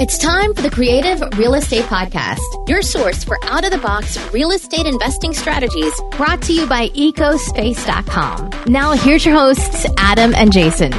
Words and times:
It's 0.00 0.16
time 0.16 0.54
for 0.54 0.62
the 0.62 0.70
Creative 0.70 1.20
Real 1.36 1.52
Estate 1.52 1.84
Podcast, 1.84 2.40
your 2.66 2.80
source 2.80 3.22
for 3.22 3.38
out 3.44 3.66
of 3.66 3.70
the 3.70 3.76
box 3.76 4.16
real 4.32 4.50
estate 4.50 4.86
investing 4.86 5.34
strategies 5.34 5.92
brought 6.12 6.40
to 6.44 6.54
you 6.54 6.66
by 6.66 6.88
ecospace.com. 6.88 8.50
Now, 8.66 8.92
here's 8.92 9.26
your 9.26 9.34
hosts, 9.34 9.84
Adam 9.98 10.34
and 10.34 10.54
Jason. 10.54 10.94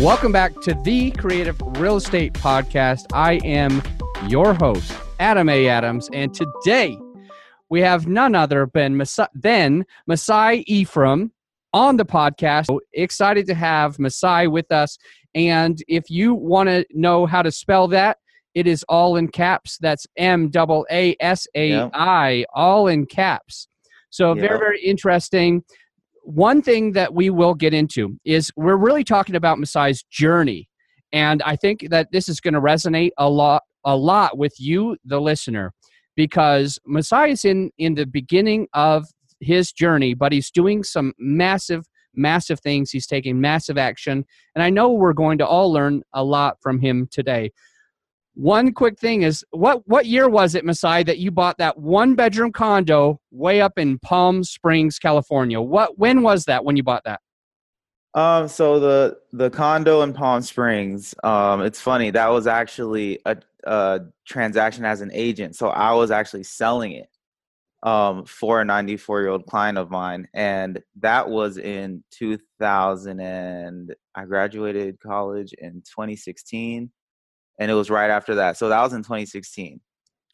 Welcome 0.00 0.32
back 0.32 0.52
to 0.64 0.74
the 0.84 1.12
Creative 1.12 1.58
Real 1.78 1.96
Estate 1.96 2.34
Podcast. 2.34 3.06
I 3.14 3.40
am 3.42 3.82
your 4.28 4.52
host, 4.52 4.92
Adam 5.18 5.48
A. 5.48 5.66
Adams, 5.66 6.10
and 6.12 6.34
today 6.34 6.98
we 7.70 7.80
have 7.80 8.06
none 8.06 8.34
other 8.34 8.70
than 8.74 8.98
Masai, 8.98 9.28
than 9.34 9.86
Masai 10.06 10.62
Ephraim 10.66 11.32
on 11.72 11.96
the 11.96 12.04
podcast. 12.04 12.66
So 12.66 12.82
excited 12.92 13.46
to 13.46 13.54
have 13.54 13.98
Masai 13.98 14.46
with 14.46 14.70
us. 14.70 14.98
And 15.34 15.82
if 15.88 16.10
you 16.10 16.34
want 16.34 16.68
to 16.68 16.84
know 16.90 17.24
how 17.24 17.40
to 17.40 17.50
spell 17.50 17.88
that, 17.88 18.18
it 18.54 18.66
is 18.66 18.84
all 18.88 19.16
in 19.16 19.28
caps. 19.28 19.78
That's 19.80 20.06
M 20.16 20.50
double 20.50 20.86
A 20.90 21.16
S 21.20 21.46
A 21.54 21.74
I, 21.94 22.44
all 22.54 22.86
in 22.86 23.06
caps. 23.06 23.68
So 24.10 24.34
very, 24.34 24.58
very 24.58 24.82
interesting. 24.82 25.62
One 26.22 26.62
thing 26.62 26.92
that 26.92 27.14
we 27.14 27.30
will 27.30 27.54
get 27.54 27.74
into 27.74 28.18
is 28.24 28.52
we're 28.56 28.76
really 28.76 29.04
talking 29.04 29.34
about 29.34 29.58
Masai's 29.58 30.04
journey. 30.10 30.68
And 31.12 31.42
I 31.42 31.56
think 31.56 31.88
that 31.90 32.12
this 32.12 32.28
is 32.28 32.40
going 32.40 32.54
to 32.54 32.60
resonate 32.60 33.10
a 33.18 33.28
lot, 33.28 33.62
a 33.84 33.96
lot 33.96 34.38
with 34.38 34.54
you, 34.58 34.96
the 35.04 35.20
listener, 35.20 35.72
because 36.14 36.78
Masai 36.86 37.32
is 37.32 37.44
in, 37.44 37.70
in 37.78 37.94
the 37.94 38.06
beginning 38.06 38.68
of 38.72 39.06
his 39.40 39.72
journey, 39.72 40.14
but 40.14 40.30
he's 40.30 40.50
doing 40.50 40.84
some 40.84 41.12
massive, 41.18 41.84
massive 42.14 42.60
things. 42.60 42.90
He's 42.90 43.06
taking 43.06 43.40
massive 43.40 43.76
action. 43.76 44.24
And 44.54 44.62
I 44.62 44.70
know 44.70 44.92
we're 44.92 45.14
going 45.14 45.38
to 45.38 45.46
all 45.46 45.72
learn 45.72 46.02
a 46.12 46.22
lot 46.22 46.58
from 46.60 46.80
him 46.80 47.08
today. 47.10 47.50
One 48.34 48.72
quick 48.72 48.98
thing 48.98 49.22
is 49.22 49.44
what 49.50 49.86
what 49.86 50.06
year 50.06 50.28
was 50.28 50.54
it, 50.54 50.64
Masai, 50.64 51.02
that 51.04 51.18
you 51.18 51.30
bought 51.30 51.58
that 51.58 51.78
one 51.78 52.14
bedroom 52.14 52.50
condo 52.50 53.20
way 53.30 53.60
up 53.60 53.78
in 53.78 53.98
Palm 53.98 54.42
Springs, 54.42 54.98
California? 54.98 55.60
What 55.60 55.98
when 55.98 56.22
was 56.22 56.46
that 56.46 56.64
when 56.64 56.76
you 56.76 56.82
bought 56.82 57.04
that? 57.04 57.20
Um, 58.14 58.48
so 58.48 58.80
the 58.80 59.18
the 59.32 59.50
condo 59.50 60.00
in 60.02 60.14
Palm 60.14 60.40
Springs, 60.40 61.14
um, 61.22 61.60
it's 61.60 61.80
funny 61.80 62.10
that 62.10 62.28
was 62.28 62.46
actually 62.46 63.20
a, 63.26 63.36
a 63.64 64.00
transaction 64.26 64.86
as 64.86 65.02
an 65.02 65.10
agent. 65.12 65.54
So 65.56 65.68
I 65.68 65.92
was 65.92 66.10
actually 66.10 66.44
selling 66.44 66.92
it 66.92 67.10
um, 67.82 68.24
for 68.24 68.62
a 68.62 68.64
94 68.64 69.20
year 69.20 69.30
old 69.30 69.44
client 69.46 69.76
of 69.76 69.90
mine, 69.90 70.26
and 70.32 70.82
that 71.00 71.28
was 71.28 71.58
in 71.58 72.02
2000 72.12 73.20
and 73.20 73.94
I 74.14 74.24
graduated 74.24 75.00
college 75.00 75.52
in 75.58 75.82
2016 75.82 76.90
and 77.62 77.70
it 77.70 77.74
was 77.74 77.90
right 77.90 78.10
after 78.10 78.34
that. 78.34 78.56
So 78.56 78.68
that 78.68 78.82
was 78.82 78.92
in 78.92 79.02
2016. 79.02 79.80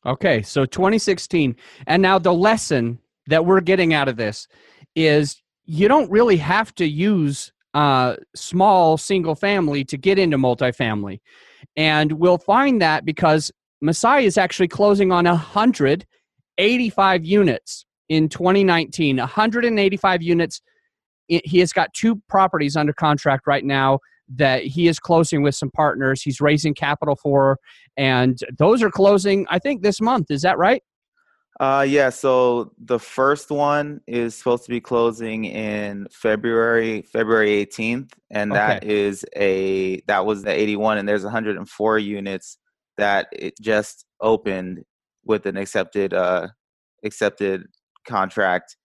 Okay, 0.06 0.40
so 0.42 0.64
2016. 0.64 1.54
And 1.86 2.00
now 2.00 2.18
the 2.18 2.32
lesson 2.32 2.98
that 3.26 3.44
we're 3.44 3.60
getting 3.60 3.92
out 3.92 4.08
of 4.08 4.16
this 4.16 4.48
is 4.96 5.42
you 5.66 5.88
don't 5.88 6.10
really 6.10 6.38
have 6.38 6.74
to 6.76 6.86
use 6.86 7.52
uh, 7.74 8.16
small 8.34 8.96
single 8.96 9.34
family 9.34 9.84
to 9.84 9.98
get 9.98 10.18
into 10.18 10.38
multifamily. 10.38 11.20
And 11.76 12.12
we'll 12.12 12.38
find 12.38 12.80
that 12.80 13.04
because 13.04 13.52
Masai 13.82 14.24
is 14.24 14.38
actually 14.38 14.68
closing 14.68 15.12
on 15.12 15.26
185 15.26 17.24
units 17.26 17.84
in 18.08 18.30
2019. 18.30 19.18
185 19.18 20.22
units. 20.22 20.62
He 21.26 21.58
has 21.58 21.74
got 21.74 21.92
two 21.92 22.16
properties 22.30 22.74
under 22.74 22.94
contract 22.94 23.46
right 23.46 23.64
now 23.64 23.98
that 24.36 24.64
he 24.64 24.88
is 24.88 24.98
closing 24.98 25.42
with 25.42 25.54
some 25.54 25.70
partners. 25.70 26.22
He's 26.22 26.40
raising 26.40 26.74
capital 26.74 27.16
for, 27.16 27.58
and 27.96 28.38
those 28.58 28.82
are 28.82 28.90
closing, 28.90 29.46
I 29.48 29.58
think, 29.58 29.82
this 29.82 30.00
month. 30.00 30.30
Is 30.30 30.42
that 30.42 30.58
right? 30.58 30.82
Uh, 31.60 31.84
yeah. 31.88 32.08
So 32.08 32.72
the 32.78 33.00
first 33.00 33.50
one 33.50 34.00
is 34.06 34.36
supposed 34.36 34.64
to 34.64 34.70
be 34.70 34.80
closing 34.80 35.44
in 35.44 36.06
February, 36.10 37.02
February 37.02 37.66
18th, 37.66 38.12
and 38.30 38.52
okay. 38.52 38.58
that 38.58 38.84
is 38.84 39.24
a 39.34 40.00
that 40.06 40.24
was 40.24 40.42
the 40.42 40.52
81, 40.52 40.98
and 40.98 41.08
there's 41.08 41.24
104 41.24 41.98
units 41.98 42.58
that 42.96 43.28
it 43.32 43.54
just 43.60 44.04
opened 44.20 44.84
with 45.24 45.46
an 45.46 45.56
accepted 45.56 46.14
uh 46.14 46.48
accepted 47.04 47.66
contract 48.06 48.76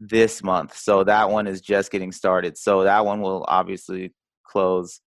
this 0.00 0.42
month. 0.42 0.76
So 0.76 1.04
that 1.04 1.30
one 1.30 1.46
is 1.46 1.60
just 1.60 1.90
getting 1.90 2.12
started. 2.12 2.56
So 2.56 2.84
that 2.84 3.04
one 3.04 3.20
will 3.20 3.44
obviously 3.48 4.12
close 4.48 5.00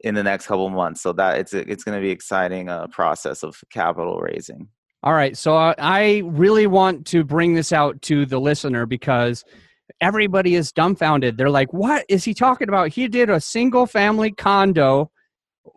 in 0.00 0.14
the 0.14 0.22
next 0.22 0.46
couple 0.46 0.68
months. 0.70 1.02
So 1.02 1.12
that 1.14 1.38
it's 1.38 1.52
it's 1.52 1.84
going 1.84 1.96
to 1.98 2.02
be 2.02 2.10
exciting 2.10 2.68
uh, 2.68 2.86
process 2.88 3.42
of 3.42 3.56
capital 3.70 4.20
raising. 4.20 4.68
All 5.02 5.12
right, 5.12 5.36
so 5.36 5.56
I 5.56 6.22
really 6.24 6.66
want 6.66 7.06
to 7.08 7.24
bring 7.24 7.54
this 7.54 7.72
out 7.72 8.00
to 8.02 8.24
the 8.24 8.40
listener 8.40 8.86
because 8.86 9.44
everybody 10.00 10.54
is 10.54 10.72
dumbfounded. 10.72 11.36
They're 11.36 11.50
like, 11.50 11.72
"What 11.72 12.06
is 12.08 12.24
he 12.24 12.32
talking 12.32 12.68
about? 12.68 12.88
He 12.88 13.08
did 13.08 13.28
a 13.28 13.40
single 13.40 13.86
family 13.86 14.32
condo 14.32 15.10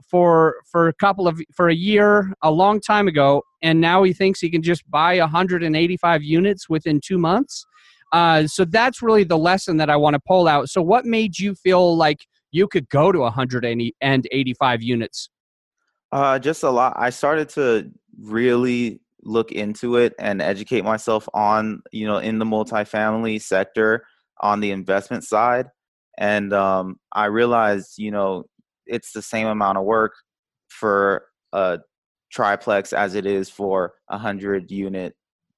for 0.10 0.56
for 0.72 0.88
a 0.88 0.94
couple 0.94 1.28
of 1.28 1.42
for 1.54 1.68
a 1.68 1.76
year 1.76 2.32
a 2.42 2.52
long 2.52 2.80
time 2.80 3.08
ago 3.08 3.42
and 3.62 3.82
now 3.82 4.04
he 4.04 4.14
thinks 4.14 4.40
he 4.40 4.50
can 4.50 4.62
just 4.62 4.90
buy 4.90 5.18
185 5.18 6.24
units 6.24 6.70
within 6.70 7.02
2 7.04 7.18
months." 7.18 7.66
Uh, 8.14 8.48
so 8.48 8.64
that's 8.64 9.02
really 9.02 9.26
the 9.26 9.38
lesson 9.38 9.76
that 9.78 9.90
I 9.90 9.98
want 9.98 10.14
to 10.14 10.22
pull 10.26 10.48
out. 10.48 10.70
So 10.70 10.82
what 10.82 11.06
made 11.06 11.38
you 11.38 11.56
feel 11.56 11.98
like 11.98 12.26
you 12.52 12.68
could 12.68 12.90
go 12.90 13.12
to 13.12 13.20
185 13.20 14.82
units? 14.82 15.30
Uh, 16.12 16.40
just 16.40 16.64
a 16.64 16.70
lot. 16.70 16.94
I 16.98 17.10
started 17.10 17.50
to 17.50 17.92
really 18.20 19.02
look 19.24 19.52
into 19.52 19.98
it 19.98 20.14
and 20.20 20.42
educate 20.42 20.84
myself 20.84 21.28
on, 21.34 21.82
you 21.92 22.08
know, 22.08 22.18
in 22.18 22.40
the 22.40 22.46
multifamily 22.46 23.42
sector 23.42 24.06
on 24.40 24.60
the 24.60 24.72
investment 24.72 25.24
side. 25.24 25.68
And 26.18 26.54
um, 26.54 26.98
I 27.12 27.26
realized, 27.26 27.98
you 27.98 28.12
know, 28.12 28.46
it's 28.86 29.12
the 29.12 29.22
same 29.22 29.48
amount 29.48 29.78
of 29.78 29.84
work 29.84 30.14
for 30.70 31.26
a 31.52 31.80
triplex 32.32 32.94
as 32.94 33.16
it 33.16 33.26
is 33.26 33.50
for 33.50 33.94
a 34.10 34.18
hundred 34.18 34.72
unit 34.72 35.14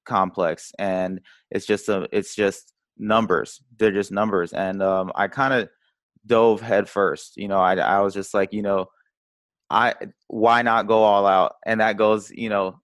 complex. 0.05 0.71
And 0.79 1.21
it's 1.51 1.65
just 1.65 1.89
a, 1.89 2.07
it's 2.11 2.35
just 2.35 2.73
numbers. 2.97 3.61
They're 3.77 3.91
just 3.91 4.11
numbers. 4.11 4.51
And 4.51 4.81
um, 4.81 5.11
I 5.15 5.27
kind 5.27 5.53
of 5.53 5.69
dove 6.25 6.61
headfirst. 6.61 7.37
You 7.37 7.47
know, 7.47 7.59
I 7.59 7.75
I 7.75 8.01
was 8.01 8.13
just 8.13 8.33
like, 8.33 8.53
you 8.53 8.61
know, 8.61 8.87
I 9.69 9.93
why 10.27 10.61
not 10.61 10.87
go 10.87 11.03
all 11.03 11.25
out? 11.25 11.55
And 11.65 11.81
that 11.81 11.97
goes, 11.97 12.31
you 12.31 12.49
know, 12.49 12.79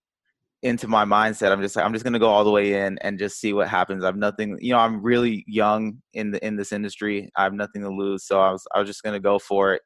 into 0.62 0.88
my 0.88 1.06
mindset. 1.06 1.52
I'm 1.52 1.62
just 1.62 1.76
like, 1.76 1.86
I'm 1.86 1.94
just 1.94 2.06
gonna 2.06 2.20
go 2.20 2.30
all 2.30 2.44
the 2.44 2.52
way 2.52 2.86
in 2.86 2.98
and 3.00 3.20
just 3.20 3.40
see 3.40 3.54
what 3.54 3.68
happens. 3.68 4.04
I've 4.04 4.16
nothing, 4.16 4.58
you 4.62 4.74
know, 4.74 4.80
I'm 4.80 5.02
really 5.02 5.44
young 5.48 6.02
in 6.14 6.32
the 6.32 6.46
in 6.46 6.56
this 6.56 6.72
industry. 6.72 7.30
I 7.36 7.44
have 7.44 7.54
nothing 7.54 7.82
to 7.84 7.90
lose, 7.90 8.26
so 8.26 8.40
I 8.42 8.52
was 8.52 8.68
I 8.74 8.80
was 8.80 8.88
just 8.88 9.04
gonna 9.04 9.20
go 9.20 9.40
for 9.40 9.74
it. 9.74 9.82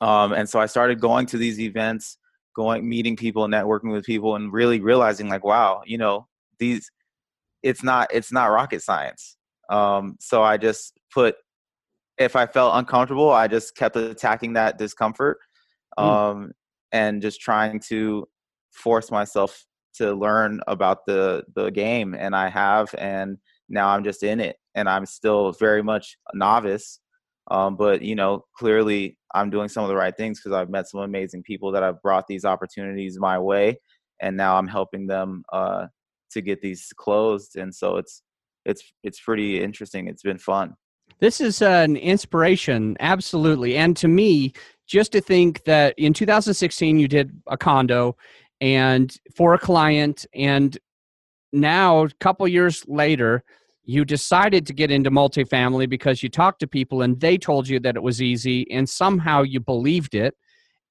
Um, 0.00 0.32
and 0.32 0.48
so 0.48 0.60
I 0.60 0.66
started 0.66 1.00
going 1.00 1.26
to 1.26 1.38
these 1.38 1.58
events, 1.60 2.18
going 2.54 2.88
meeting 2.88 3.16
people, 3.16 3.46
networking 3.48 3.92
with 3.92 4.04
people, 4.04 4.36
and 4.36 4.52
really 4.52 4.80
realizing 4.80 5.28
like, 5.28 5.44
wow, 5.44 5.82
you 5.84 5.98
know, 5.98 6.28
these 6.58 6.90
it's 7.62 7.82
not 7.82 8.08
it's 8.12 8.32
not 8.32 8.46
rocket 8.46 8.82
science. 8.82 9.36
Um, 9.70 10.16
so 10.20 10.42
I 10.42 10.56
just 10.56 10.98
put 11.12 11.36
if 12.18 12.36
I 12.36 12.46
felt 12.46 12.74
uncomfortable, 12.74 13.30
I 13.30 13.48
just 13.48 13.76
kept 13.76 13.96
attacking 13.96 14.54
that 14.54 14.78
discomfort 14.78 15.38
hmm. 15.96 16.04
um, 16.04 16.36
mm. 16.46 16.50
and 16.92 17.22
just 17.22 17.40
trying 17.40 17.80
to 17.88 18.26
force 18.72 19.10
myself 19.10 19.64
to 19.94 20.14
learn 20.14 20.60
about 20.66 21.06
the 21.06 21.44
the 21.54 21.70
game. 21.70 22.14
And 22.14 22.34
I 22.34 22.48
have, 22.48 22.94
and 22.98 23.38
now 23.68 23.88
I'm 23.88 24.04
just 24.04 24.22
in 24.22 24.40
it, 24.40 24.56
and 24.74 24.88
I'm 24.88 25.06
still 25.06 25.52
very 25.52 25.82
much 25.82 26.16
a 26.32 26.36
novice. 26.36 27.00
Um, 27.50 27.76
but 27.76 28.02
you 28.02 28.14
know, 28.14 28.44
clearly, 28.56 29.16
I'm 29.34 29.50
doing 29.50 29.68
some 29.68 29.84
of 29.84 29.88
the 29.88 29.96
right 29.96 30.16
things 30.16 30.40
because 30.40 30.52
I've 30.52 30.70
met 30.70 30.88
some 30.88 31.00
amazing 31.00 31.42
people 31.44 31.72
that 31.72 31.82
have 31.82 32.02
brought 32.02 32.26
these 32.26 32.44
opportunities 32.44 33.18
my 33.18 33.38
way, 33.38 33.80
and 34.20 34.36
now 34.36 34.56
I'm 34.56 34.68
helping 34.68 35.06
them 35.06 35.44
uh, 35.52 35.86
to 36.32 36.40
get 36.40 36.60
these 36.60 36.88
closed. 36.96 37.56
And 37.56 37.74
so 37.74 37.96
it's 37.96 38.22
it's 38.64 38.82
it's 39.02 39.20
pretty 39.20 39.62
interesting. 39.62 40.08
It's 40.08 40.22
been 40.22 40.38
fun. 40.38 40.74
This 41.20 41.40
is 41.40 41.62
an 41.62 41.96
inspiration, 41.96 42.96
absolutely. 43.00 43.76
And 43.76 43.96
to 43.96 44.08
me, 44.08 44.52
just 44.88 45.12
to 45.12 45.20
think 45.20 45.64
that 45.64 45.94
in 45.98 46.12
2016 46.12 46.98
you 46.98 47.06
did 47.06 47.30
a 47.46 47.56
condo 47.56 48.16
and 48.60 49.14
for 49.36 49.54
a 49.54 49.58
client 49.58 50.26
and 50.34 50.78
now 51.52 52.04
a 52.04 52.10
couple 52.20 52.48
years 52.48 52.84
later 52.88 53.44
you 53.84 54.04
decided 54.04 54.66
to 54.66 54.72
get 54.72 54.90
into 54.90 55.10
multifamily 55.10 55.88
because 55.88 56.22
you 56.22 56.28
talked 56.28 56.60
to 56.60 56.66
people 56.66 57.02
and 57.02 57.20
they 57.20 57.38
told 57.38 57.68
you 57.68 57.78
that 57.80 57.96
it 57.96 58.02
was 58.02 58.20
easy 58.20 58.68
and 58.70 58.88
somehow 58.88 59.42
you 59.42 59.60
believed 59.60 60.14
it 60.14 60.34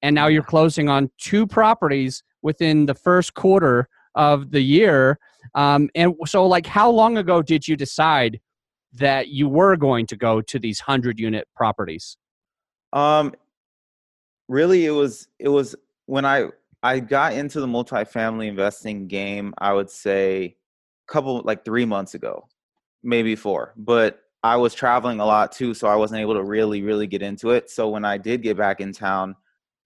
and 0.00 0.14
now 0.14 0.28
you're 0.28 0.42
closing 0.42 0.88
on 0.88 1.10
two 1.18 1.46
properties 1.46 2.22
within 2.42 2.86
the 2.86 2.94
first 2.94 3.34
quarter 3.34 3.88
of 4.14 4.50
the 4.52 4.62
year 4.62 5.18
um, 5.54 5.90
and 5.94 6.14
so 6.24 6.46
like 6.46 6.66
how 6.66 6.90
long 6.90 7.18
ago 7.18 7.42
did 7.42 7.66
you 7.66 7.76
decide 7.76 8.40
that 8.94 9.28
you 9.28 9.48
were 9.48 9.76
going 9.76 10.06
to 10.06 10.16
go 10.16 10.40
to 10.40 10.58
these 10.58 10.80
100 10.80 11.18
unit 11.18 11.48
properties? 11.54 12.16
Um 12.92 13.34
really 14.48 14.86
it 14.86 14.90
was 14.90 15.28
it 15.38 15.48
was 15.48 15.74
when 16.06 16.24
I 16.24 16.48
I 16.82 17.00
got 17.00 17.32
into 17.32 17.60
the 17.60 17.66
multifamily 17.66 18.48
investing 18.48 19.08
game, 19.08 19.52
I 19.58 19.72
would 19.72 19.90
say 19.90 20.56
a 21.08 21.12
couple 21.12 21.42
like 21.44 21.64
3 21.64 21.84
months 21.84 22.14
ago, 22.14 22.48
maybe 23.02 23.36
4. 23.36 23.74
But 23.76 24.20
I 24.42 24.56
was 24.56 24.74
traveling 24.74 25.20
a 25.20 25.26
lot 25.26 25.52
too, 25.52 25.74
so 25.74 25.88
I 25.88 25.96
wasn't 25.96 26.20
able 26.20 26.34
to 26.34 26.44
really 26.44 26.82
really 26.82 27.06
get 27.06 27.22
into 27.22 27.50
it. 27.50 27.70
So 27.70 27.88
when 27.88 28.04
I 28.04 28.18
did 28.18 28.42
get 28.42 28.56
back 28.56 28.80
in 28.80 28.92
town, 28.92 29.34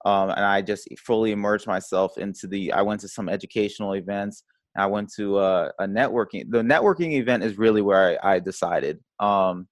um, 0.05 0.31
and 0.31 0.41
I 0.41 0.63
just 0.63 0.89
fully 0.99 1.31
immersed 1.33 1.67
myself 1.67 2.19
into 2.19 2.47
the. 2.47 2.73
I 2.73 2.83
went 2.83 3.01
to 3.03 3.09
some 3.09 3.29
educational 3.29 3.95
events. 3.95 4.43
I 4.77 4.87
went 4.87 5.13
to 5.15 5.39
a, 5.39 5.71
a 5.79 5.87
networking. 5.87 6.51
The 6.51 6.63
networking 6.63 7.13
event 7.13 7.45
is 7.45 7.59
really 7.59 7.83
where 7.83 8.19
I, 8.25 8.35
I 8.35 8.39
decided, 8.39 9.01
um, 9.21 9.69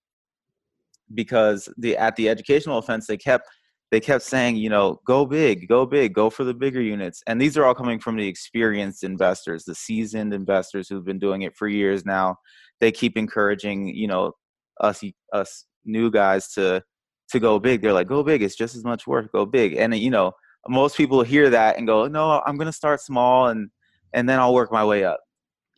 because 1.14 1.68
the 1.78 1.96
at 1.96 2.16
the 2.16 2.28
educational 2.28 2.78
events 2.78 3.06
they 3.06 3.16
kept 3.16 3.48
they 3.90 4.00
kept 4.00 4.22
saying, 4.22 4.56
you 4.56 4.70
know, 4.70 5.00
go 5.04 5.26
big, 5.26 5.66
go 5.68 5.84
big, 5.84 6.14
go 6.14 6.30
for 6.30 6.44
the 6.44 6.54
bigger 6.54 6.80
units. 6.80 7.22
And 7.26 7.40
these 7.40 7.58
are 7.58 7.64
all 7.64 7.74
coming 7.74 7.98
from 7.98 8.16
the 8.16 8.28
experienced 8.28 9.02
investors, 9.02 9.64
the 9.64 9.74
seasoned 9.74 10.32
investors 10.32 10.88
who've 10.88 11.04
been 11.04 11.18
doing 11.18 11.42
it 11.42 11.56
for 11.56 11.66
years 11.66 12.04
now. 12.04 12.36
They 12.80 12.92
keep 12.92 13.16
encouraging, 13.16 13.88
you 13.88 14.06
know, 14.06 14.32
us 14.80 15.02
us 15.32 15.66
new 15.84 16.10
guys 16.10 16.52
to 16.52 16.82
to 17.30 17.40
go 17.40 17.58
big. 17.58 17.82
They're 17.82 17.92
like, 17.92 18.08
go 18.08 18.22
big. 18.22 18.42
It's 18.42 18.56
just 18.56 18.76
as 18.76 18.84
much 18.84 19.06
work. 19.06 19.32
Go 19.32 19.44
big. 19.44 19.74
And 19.74 19.96
you 19.96 20.10
know, 20.10 20.32
most 20.68 20.96
people 20.96 21.22
hear 21.22 21.50
that 21.50 21.76
and 21.76 21.86
go, 21.86 22.06
no, 22.06 22.42
I'm 22.46 22.56
gonna 22.56 22.72
start 22.72 23.00
small 23.00 23.48
and 23.48 23.70
and 24.12 24.28
then 24.28 24.38
I'll 24.38 24.54
work 24.54 24.72
my 24.72 24.84
way 24.84 25.04
up. 25.04 25.20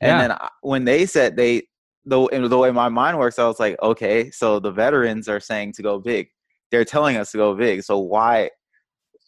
Yeah. 0.00 0.20
And 0.20 0.30
then 0.30 0.38
when 0.62 0.84
they 0.84 1.06
said 1.06 1.36
they 1.36 1.62
the 2.04 2.28
the 2.48 2.58
way 2.58 2.70
my 2.70 2.88
mind 2.88 3.18
works, 3.18 3.38
I 3.38 3.46
was 3.46 3.60
like, 3.60 3.76
okay, 3.82 4.30
so 4.30 4.58
the 4.58 4.72
veterans 4.72 5.28
are 5.28 5.40
saying 5.40 5.72
to 5.74 5.82
go 5.82 5.98
big. 5.98 6.28
They're 6.70 6.84
telling 6.84 7.16
us 7.16 7.32
to 7.32 7.38
go 7.38 7.54
big. 7.54 7.82
So 7.82 7.98
why 7.98 8.50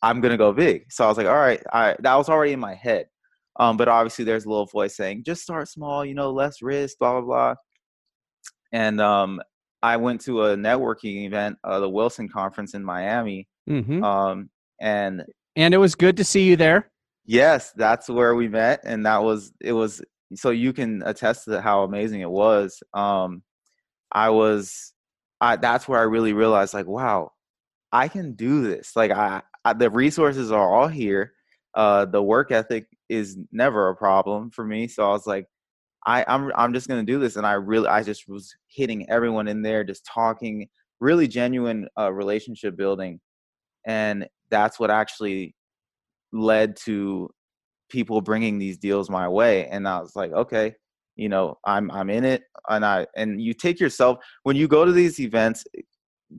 I'm 0.03 0.21
gonna 0.21 0.37
go 0.37 0.53
big? 0.53 0.91
So 0.91 1.05
I 1.05 1.09
was 1.09 1.17
like, 1.17 1.27
all 1.27 1.35
right, 1.35 1.62
I 1.73 1.97
that 2.01 2.15
was 2.17 2.29
already 2.29 2.53
in 2.53 2.61
my 2.61 2.75
head. 2.75 3.06
Um, 3.56 3.77
but 3.77 3.89
obviously 3.89 4.25
there's 4.25 4.47
a 4.47 4.49
little 4.49 4.67
voice 4.67 4.97
saying, 4.97 5.23
just 5.25 5.43
start 5.43 5.69
small, 5.69 6.05
you 6.05 6.15
know, 6.15 6.33
less 6.33 6.61
risk, 6.62 6.99
blah 6.99 7.12
blah 7.12 7.21
blah. 7.21 7.55
And 8.73 9.00
um, 9.00 9.41
I 9.83 9.97
went 9.97 10.21
to 10.23 10.45
a 10.47 10.57
networking 10.57 11.27
event, 11.27 11.59
uh, 11.62 11.79
the 11.79 11.89
Wilson 11.89 12.29
Conference 12.29 12.75
in 12.75 12.85
Miami, 12.85 13.47
mm-hmm. 13.69 14.03
um, 14.03 14.50
and 14.81 15.25
and 15.55 15.75
it 15.75 15.79
was 15.79 15.95
good 15.95 16.17
to 16.17 16.25
see 16.25 16.43
you 16.43 16.57
there. 16.57 16.91
Yes, 17.26 17.73
that's 17.73 18.09
where 18.09 18.35
we 18.35 18.49
met, 18.49 18.81
and 18.85 19.06
that 19.06 19.23
was 19.23 19.53
it 19.61 19.73
was 19.73 20.03
so 20.35 20.50
you 20.50 20.73
can 20.73 21.03
attest 21.06 21.44
to 21.47 21.61
how 21.62 21.82
amazing 21.85 22.21
it 22.21 22.31
was. 22.31 22.82
Um, 22.93 23.43
I 24.12 24.31
was, 24.31 24.94
I 25.41 25.56
that's 25.56 25.88
where 25.88 26.00
I 26.00 26.05
really 26.05 26.32
realized 26.35 26.75
like, 26.75 26.87
wow, 26.87 27.32
I 27.93 28.09
can 28.09 28.35
do 28.35 28.62
this. 28.62 28.97
Like 28.97 29.12
I, 29.12 29.43
I 29.65 29.75
the 29.75 29.91
resources 29.91 30.53
are 30.53 30.75
all 30.75 30.88
here. 30.88 31.35
Uh, 31.75 32.06
the 32.06 32.23
work 32.23 32.53
ethic 32.53 32.87
is 33.09 33.38
never 33.53 33.88
a 33.91 33.97
problem 33.97 34.50
for 34.50 34.65
me. 34.65 34.88
So 34.88 35.06
I 35.06 35.11
was 35.12 35.26
like, 35.26 35.47
I, 36.06 36.25
I'm 36.29 36.53
I'm 36.56 36.75
just 36.75 36.88
gonna 36.88 37.05
do 37.05 37.19
this, 37.21 37.37
and 37.37 37.47
I 37.47 37.55
really 37.55 37.88
I 37.88 38.03
just 38.05 38.29
was 38.29 38.55
hitting 38.69 39.09
everyone 39.11 39.49
in 39.49 39.62
there, 39.62 39.85
just 39.85 40.06
talking, 40.06 40.69
really 41.00 41.29
genuine 41.29 41.88
uh, 41.99 42.12
relationship 42.12 42.76
building, 42.76 43.21
and 43.87 44.29
that's 44.50 44.79
what 44.81 44.91
actually 44.91 45.55
led 46.35 46.77
to 46.85 47.31
people 47.91 48.21
bringing 48.21 48.59
these 48.59 48.77
deals 48.79 49.09
my 49.09 49.29
way. 49.29 49.67
And 49.69 49.89
I 49.89 50.01
was 50.01 50.15
like, 50.17 50.33
okay, 50.33 50.75
you 51.17 51.29
know, 51.29 51.57
I'm 51.65 51.91
I'm 51.91 52.11
in 52.11 52.25
it, 52.25 52.43
and 52.69 52.85
I 52.85 53.07
and 53.17 53.41
you 53.41 53.55
take 53.55 53.81
yourself 53.81 54.19
when 54.43 54.57
you 54.57 54.69
go 54.69 54.85
to 54.85 54.93
these 54.93 55.21
events 55.21 55.65
eh, 55.77 55.83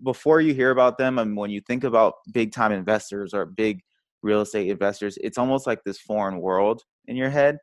before 0.04 0.42
you 0.42 0.54
hear 0.54 0.72
about 0.72 0.98
them, 0.98 1.18
and 1.20 1.38
when 1.38 1.50
you 1.50 1.62
think 1.62 1.84
about 1.84 2.16
big 2.34 2.52
time 2.52 2.72
investors 2.72 3.34
or 3.34 3.46
big 3.46 3.82
real 4.22 4.42
estate 4.42 4.70
investors, 4.70 5.18
it's 5.22 5.38
almost 5.38 5.66
like 5.68 5.80
this 5.86 6.00
foreign 6.00 6.40
world 6.40 6.82
in 7.08 7.16
your 7.16 7.30
head 7.30 7.58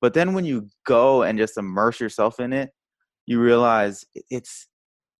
but 0.00 0.14
then 0.14 0.32
when 0.32 0.44
you 0.44 0.68
go 0.86 1.22
and 1.22 1.38
just 1.38 1.58
immerse 1.58 2.00
yourself 2.00 2.40
in 2.40 2.52
it, 2.52 2.70
you 3.26 3.40
realize 3.40 4.04
it's 4.30 4.66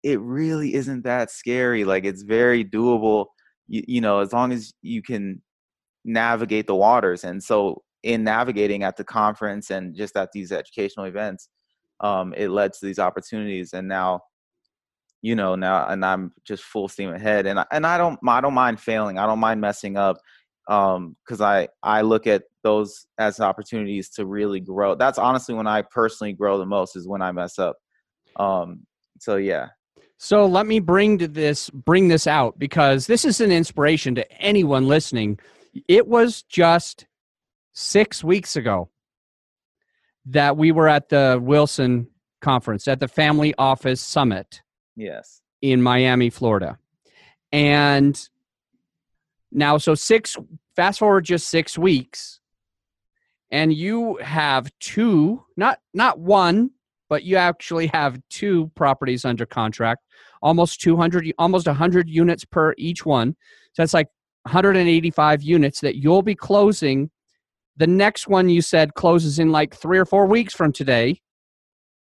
it 0.03 0.19
really 0.21 0.75
isn't 0.75 1.05
that 1.05 1.31
scary. 1.31 1.85
Like 1.85 2.05
it's 2.05 2.23
very 2.23 2.65
doable. 2.65 3.27
You, 3.69 3.85
you 3.87 4.01
know, 4.01 4.21
as 4.21 4.33
long 4.33 4.53
as 4.53 4.73
you 4.83 5.03
can 5.03 5.43
navigate 6.05 6.67
the 6.67 6.75
waters. 6.75 7.25
And 7.25 7.43
so 7.43 7.83
in 8.03 8.25
navigating 8.25 8.83
at 8.83 8.97
the 8.97 9.05
conference 9.05 9.71
and 9.71 9.95
just 9.95 10.17
at 10.17 10.33
these 10.33 10.53
educational 10.53 11.07
events, 11.07 11.49
um, 12.01 12.33
it 12.37 12.49
led 12.49 12.73
to 12.73 12.87
these 12.87 12.99
opportunities. 12.99 13.73
And 13.73 13.89
now, 13.89 14.21
you 15.23 15.35
know, 15.35 15.55
now 15.55 15.87
and 15.89 16.05
I'm 16.05 16.33
just 16.45 16.65
full 16.65 16.89
steam 16.89 17.13
ahead. 17.13 17.47
And 17.47 17.61
I, 17.61 17.67
and 17.71 17.87
I 17.87 17.99
don't 17.99 18.19
I 18.27 18.41
don't 18.41 18.55
mind 18.55 18.81
failing. 18.81 19.19
I 19.19 19.27
don't 19.27 19.39
mind 19.39 19.61
messing 19.61 19.97
up 19.97 20.19
because 20.67 21.41
um, 21.41 21.43
I 21.43 21.69
I 21.83 22.01
look 22.03 22.27
at 22.27 22.45
those 22.63 23.07
as 23.19 23.41
opportunities 23.41 24.09
to 24.11 24.25
really 24.25 24.61
grow. 24.61 24.95
That's 24.95 25.19
honestly 25.19 25.55
when 25.55 25.67
I 25.67 25.83
personally 25.83 26.33
grow 26.33 26.59
the 26.59 26.67
most 26.67 26.97
is 26.97 27.09
when 27.09 27.23
I 27.23 27.33
mess 27.33 27.59
up. 27.59 27.77
Um, 28.37 28.87
so 29.19 29.37
yeah. 29.37 29.69
So 30.23 30.45
let 30.47 30.67
me 30.67 30.81
bring 30.81 31.19
to 31.19 31.29
this 31.29 31.71
bring 31.71 32.09
this 32.09 32.27
out 32.27 32.59
because 32.59 33.07
this 33.07 33.25
is 33.25 33.41
an 33.41 33.51
inspiration 33.51 34.15
to 34.17 34.33
anyone 34.41 34.87
listening. 34.87 35.39
It 35.87 36.07
was 36.07 36.43
just 36.43 37.07
six 37.73 38.25
weeks 38.25 38.57
ago 38.57 38.91
that 40.27 40.57
we 40.57 40.73
were 40.73 40.89
at 40.89 41.09
the 41.09 41.39
Wilson 41.41 42.09
conference 42.41 42.89
at 42.89 43.01
the 43.01 43.09
Family 43.09 43.55
Office 43.59 44.01
Summit. 44.01 44.63
Yes. 44.97 45.43
In 45.63 45.83
Miami, 45.83 46.31
Florida. 46.31 46.79
And 47.53 48.29
now, 49.53 49.79
so 49.79 49.95
six, 49.95 50.37
fast 50.77 50.99
forward 50.99 51.25
just 51.25 51.49
six 51.49 51.77
weeks, 51.77 52.41
and 53.51 53.73
you 53.73 54.17
have 54.23 54.71
two, 54.79 55.45
not 55.57 55.81
not 55.93 56.21
one, 56.21 56.71
but 57.09 57.25
you 57.25 57.37
actually 57.37 57.89
have 57.89 58.21
two 58.31 58.71
properties 58.77 59.25
under 59.25 59.45
contract, 59.45 60.05
almost 60.41 60.81
200, 60.81 61.33
almost 61.39 61.67
100 61.67 62.09
units 62.09 62.45
per 62.45 62.75
each 62.79 63.05
one. 63.05 63.35
So 63.73 63.83
that's 63.83 63.95
like 63.95 64.09
185 64.45 65.43
units 65.43 65.81
that 65.81 65.97
you'll 65.97 66.23
be 66.23 66.35
closing. 66.35 67.11
The 67.77 67.87
next 67.87 68.29
one 68.29 68.49
you 68.49 68.63
said 68.63 68.95
closes 68.95 69.39
in 69.39 69.51
like 69.53 69.75
three 69.75 69.99
or 69.99 70.05
four 70.05 70.27
weeks 70.27 70.55
from 70.55 70.73
today. 70.73 71.21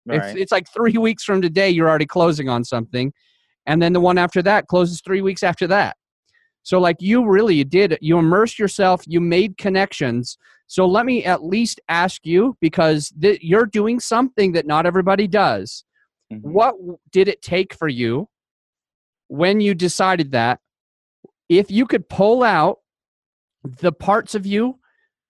Right. 0.06 0.22
It's, 0.22 0.40
it's 0.40 0.52
like 0.52 0.68
three 0.72 0.98
weeks 0.98 1.24
from 1.24 1.42
today, 1.42 1.70
you're 1.70 1.90
already 1.90 2.06
closing 2.06 2.50
on 2.50 2.64
something. 2.64 3.14
And 3.66 3.82
then 3.82 3.94
the 3.94 4.00
one 4.00 4.18
after 4.18 4.42
that 4.44 4.68
closes 4.68 5.02
three 5.02 5.22
weeks 5.22 5.44
after 5.44 5.68
that. 5.68 5.96
So, 6.64 6.80
like 6.80 6.98
you 7.00 7.26
really 7.26 7.64
did, 7.64 7.98
you 8.02 8.18
immersed 8.18 8.60
yourself, 8.60 9.04
you 9.08 9.22
made 9.22 9.58
connections. 9.58 10.38
So, 10.68 10.86
let 10.86 11.06
me 11.06 11.24
at 11.24 11.44
least 11.44 11.80
ask 11.88 12.26
you 12.26 12.58
because 12.62 13.14
th- 13.22 13.40
you're 13.42 13.66
doing 13.66 14.00
something 14.00 14.52
that 14.54 14.68
not 14.68 14.86
everybody 14.86 15.28
does. 15.28 15.84
Mm-hmm. 16.32 16.52
What 16.52 16.76
did 17.12 17.28
it 17.28 17.42
take 17.42 17.74
for 17.74 17.88
you 17.88 18.28
when 19.28 19.62
you 19.62 19.74
decided 19.74 20.32
that? 20.32 20.60
If 21.50 21.72
you 21.72 21.86
could 21.86 22.08
pull 22.08 22.44
out 22.44 22.78
the 23.64 23.92
parts 23.92 24.36
of 24.36 24.46
you 24.46 24.80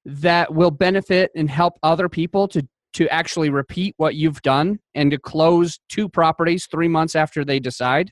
that 0.06 0.54
will 0.54 0.72
benefit 0.72 1.32
and 1.36 1.50
help 1.50 1.80
other 1.84 2.10
people 2.10 2.48
to 2.50 2.68
to 2.92 3.08
actually 3.10 3.52
repeat 3.52 3.94
what 3.98 4.16
you've 4.16 4.42
done 4.42 4.80
and 4.96 5.12
to 5.12 5.20
close 5.20 5.80
two 5.90 6.10
properties 6.10 6.66
3 6.66 6.88
months 6.88 7.16
after 7.16 7.46
they 7.46 7.60
decide 7.60 8.12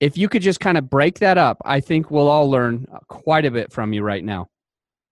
if 0.00 0.18
you 0.18 0.28
could 0.28 0.42
just 0.42 0.60
kind 0.60 0.76
of 0.76 0.90
break 0.90 1.20
that 1.20 1.38
up, 1.38 1.58
I 1.64 1.80
think 1.80 2.10
we'll 2.10 2.28
all 2.28 2.50
learn 2.50 2.86
quite 3.08 3.46
a 3.46 3.50
bit 3.50 3.72
from 3.72 3.92
you 3.92 4.02
right 4.02 4.24
now. 4.24 4.48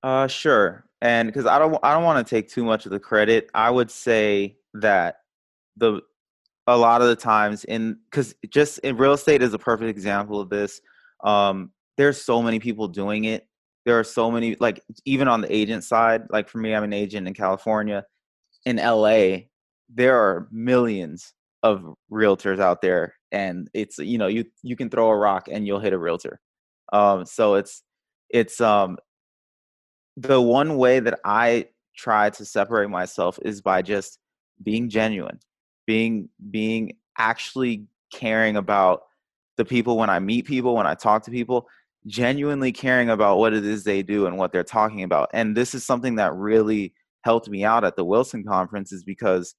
Uh, 0.03 0.27
sure. 0.27 0.85
And 1.01 1.29
because 1.29 1.47
I 1.47 1.59
don't, 1.59 1.79
I 1.83 1.95
don't 1.95 2.05
want 2.05 2.27
to 2.27 2.35
take 2.35 2.49
too 2.49 2.65
much 2.65 2.85
of 2.85 2.93
the 2.93 3.01
credit. 3.01 3.51
I 3.55 3.71
would 3.71 3.91
say 3.91 4.57
that 4.75 5.17
the 5.77 6.01
a 6.67 6.77
lot 6.77 7.03
of 7.03 7.09
the 7.09 7.17
times 7.17 7.65
in 7.65 7.99
because 8.11 8.35
just 8.49 8.79
in 8.79 8.97
real 8.97 9.13
estate 9.13 9.43
is 9.43 9.53
a 9.53 9.59
perfect 9.59 9.91
example 9.91 10.41
of 10.41 10.49
this. 10.49 10.81
Um, 11.23 11.71
there's 11.97 12.21
so 12.21 12.43
many 12.43 12.59
people 12.59 12.89
doing 12.89 13.25
it. 13.25 13.47
There 13.85 13.99
are 13.99 14.05
so 14.05 14.31
many 14.31 14.57
like 14.61 14.81
even 15.05 15.29
on 15.29 15.41
the 15.41 15.55
agent 15.55 15.85
side. 15.85 16.23
Like 16.31 16.49
for 16.49 16.59
me, 16.59 16.75
I'm 16.75 16.85
an 16.85 16.93
agent 16.93 17.29
in 17.29 17.35
California. 17.35 18.05
In 18.65 18.77
LA, 18.77 19.45
there 19.89 20.19
are 20.19 20.49
millions 20.51 21.35
of 21.63 21.95
realtors 22.13 22.61
out 22.61 22.83
there 22.83 23.15
and 23.33 23.69
it's 23.73 23.99
you 23.99 24.19
know 24.19 24.27
you 24.27 24.45
you 24.63 24.77
can 24.77 24.91
throw 24.91 25.09
a 25.09 25.17
rock 25.17 25.49
and 25.51 25.67
you'll 25.67 25.81
hit 25.81 25.95
a 25.95 25.99
realtor 25.99 26.39
um 26.93 27.25
so 27.25 27.55
it's 27.55 27.83
it's 28.29 28.61
um 28.61 28.99
the 30.17 30.41
one 30.41 30.77
way 30.77 31.01
that 31.01 31.19
i 31.25 31.67
try 31.97 32.29
to 32.29 32.45
separate 32.45 32.91
myself 32.91 33.39
is 33.43 33.63
by 33.63 33.81
just 33.81 34.19
being 34.63 34.91
genuine 34.91 35.39
being 35.87 36.29
being 36.51 36.93
actually 37.17 37.87
caring 38.13 38.57
about 38.57 39.03
the 39.57 39.65
people 39.65 39.97
when 39.97 40.11
i 40.11 40.19
meet 40.19 40.45
people 40.45 40.75
when 40.75 40.87
i 40.87 40.95
talk 40.95 41.25
to 41.25 41.31
people 41.31 41.67
genuinely 42.07 42.73
caring 42.73 43.11
about 43.11 43.39
what 43.39 43.55
it 43.55 43.65
is 43.65 43.85
they 43.85 44.03
do 44.03 44.27
and 44.27 44.37
what 44.37 44.53
they're 44.53 44.65
talking 44.65 45.03
about. 45.03 45.31
And 45.33 45.57
this 45.57 45.75
is 45.75 45.85
something 45.85 46.17
that 46.17 46.35
really 46.35 46.95
helped 47.23 47.49
me 47.49 47.65
out 47.65 47.85
at 47.85 47.97
the 47.97 48.05
wilson 48.05 48.45
conference 48.45 48.93
is 48.93 49.03
because 49.03 49.55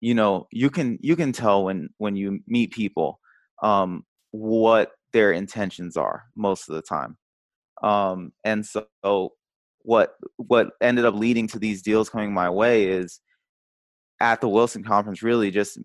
you 0.00 0.14
know 0.14 0.46
you 0.52 0.70
can 0.70 0.96
you 1.00 1.16
can 1.16 1.32
tell 1.32 1.64
when 1.64 1.88
when 1.98 2.14
you 2.14 2.38
meet 2.46 2.72
people 2.72 3.18
um, 3.62 4.04
what 4.30 4.92
their 5.12 5.32
intentions 5.32 5.96
are 5.96 6.24
most 6.36 6.68
of 6.68 6.74
the 6.74 6.82
time. 6.82 7.16
Um, 7.82 8.32
and 8.44 8.64
so 8.66 9.32
what 9.80 10.14
what 10.36 10.70
ended 10.80 11.04
up 11.04 11.14
leading 11.14 11.46
to 11.48 11.58
these 11.58 11.82
deals 11.82 12.10
coming 12.10 12.32
my 12.32 12.50
way 12.50 12.86
is 12.86 13.20
at 14.20 14.40
the 14.40 14.48
Wilson 14.48 14.84
conference 14.84 15.22
really 15.22 15.50
just 15.50 15.78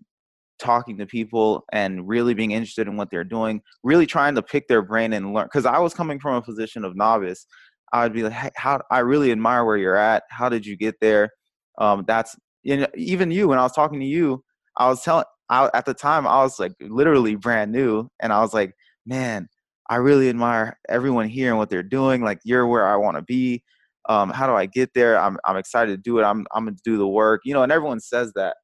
talking 0.60 0.98
to 0.98 1.06
people 1.06 1.64
and 1.72 2.06
really 2.06 2.34
being 2.34 2.52
interested 2.52 2.86
in 2.86 2.96
what 2.96 3.10
they're 3.10 3.24
doing, 3.24 3.60
really 3.82 4.06
trying 4.06 4.34
to 4.36 4.42
pick 4.42 4.68
their 4.68 4.82
brain 4.82 5.12
and 5.12 5.34
learn. 5.34 5.46
Because 5.46 5.66
I 5.66 5.78
was 5.78 5.94
coming 5.94 6.20
from 6.20 6.36
a 6.36 6.42
position 6.42 6.84
of 6.84 6.96
novice, 6.96 7.46
I 7.92 8.02
would 8.04 8.12
be 8.12 8.22
like, 8.22 8.32
hey, 8.32 8.50
"How 8.56 8.80
I 8.90 9.00
really 9.00 9.32
admire 9.32 9.64
where 9.64 9.76
you're 9.76 9.96
at. 9.96 10.24
How 10.30 10.48
did 10.48 10.66
you 10.66 10.76
get 10.76 10.96
there?" 11.00 11.30
Um, 11.78 12.04
that's 12.06 12.36
you 12.62 12.76
know, 12.78 12.86
even 12.94 13.30
you. 13.30 13.48
When 13.48 13.58
I 13.58 13.62
was 13.62 13.72
talking 13.72 14.00
to 14.00 14.06
you, 14.06 14.44
I 14.76 14.88
was 14.88 15.02
telling. 15.02 15.24
I, 15.48 15.68
at 15.74 15.84
the 15.84 15.94
time, 15.94 16.28
I 16.28 16.42
was 16.44 16.60
like 16.60 16.72
literally 16.80 17.34
brand 17.34 17.72
new, 17.72 18.08
and 18.20 18.32
I 18.32 18.40
was 18.40 18.54
like, 18.54 18.74
"Man, 19.06 19.48
I 19.90 19.96
really 19.96 20.28
admire 20.28 20.78
everyone 20.88 21.28
here 21.28 21.48
and 21.50 21.58
what 21.58 21.68
they're 21.70 21.82
doing. 21.82 22.22
Like, 22.22 22.38
you're 22.44 22.66
where 22.66 22.86
I 22.86 22.94
want 22.96 23.16
to 23.16 23.22
be. 23.22 23.64
Um, 24.08 24.30
how 24.30 24.46
do 24.46 24.54
I 24.54 24.66
get 24.66 24.94
there? 24.94 25.18
I'm 25.18 25.36
I'm 25.44 25.56
excited 25.56 25.92
to 25.92 26.02
do 26.02 26.18
it. 26.20 26.22
I'm 26.24 26.46
I'm 26.54 26.64
gonna 26.64 26.76
do 26.84 26.96
the 26.96 27.08
work. 27.08 27.42
You 27.44 27.54
know, 27.54 27.62
and 27.62 27.72
everyone 27.72 28.00
says 28.00 28.32
that. 28.34 28.56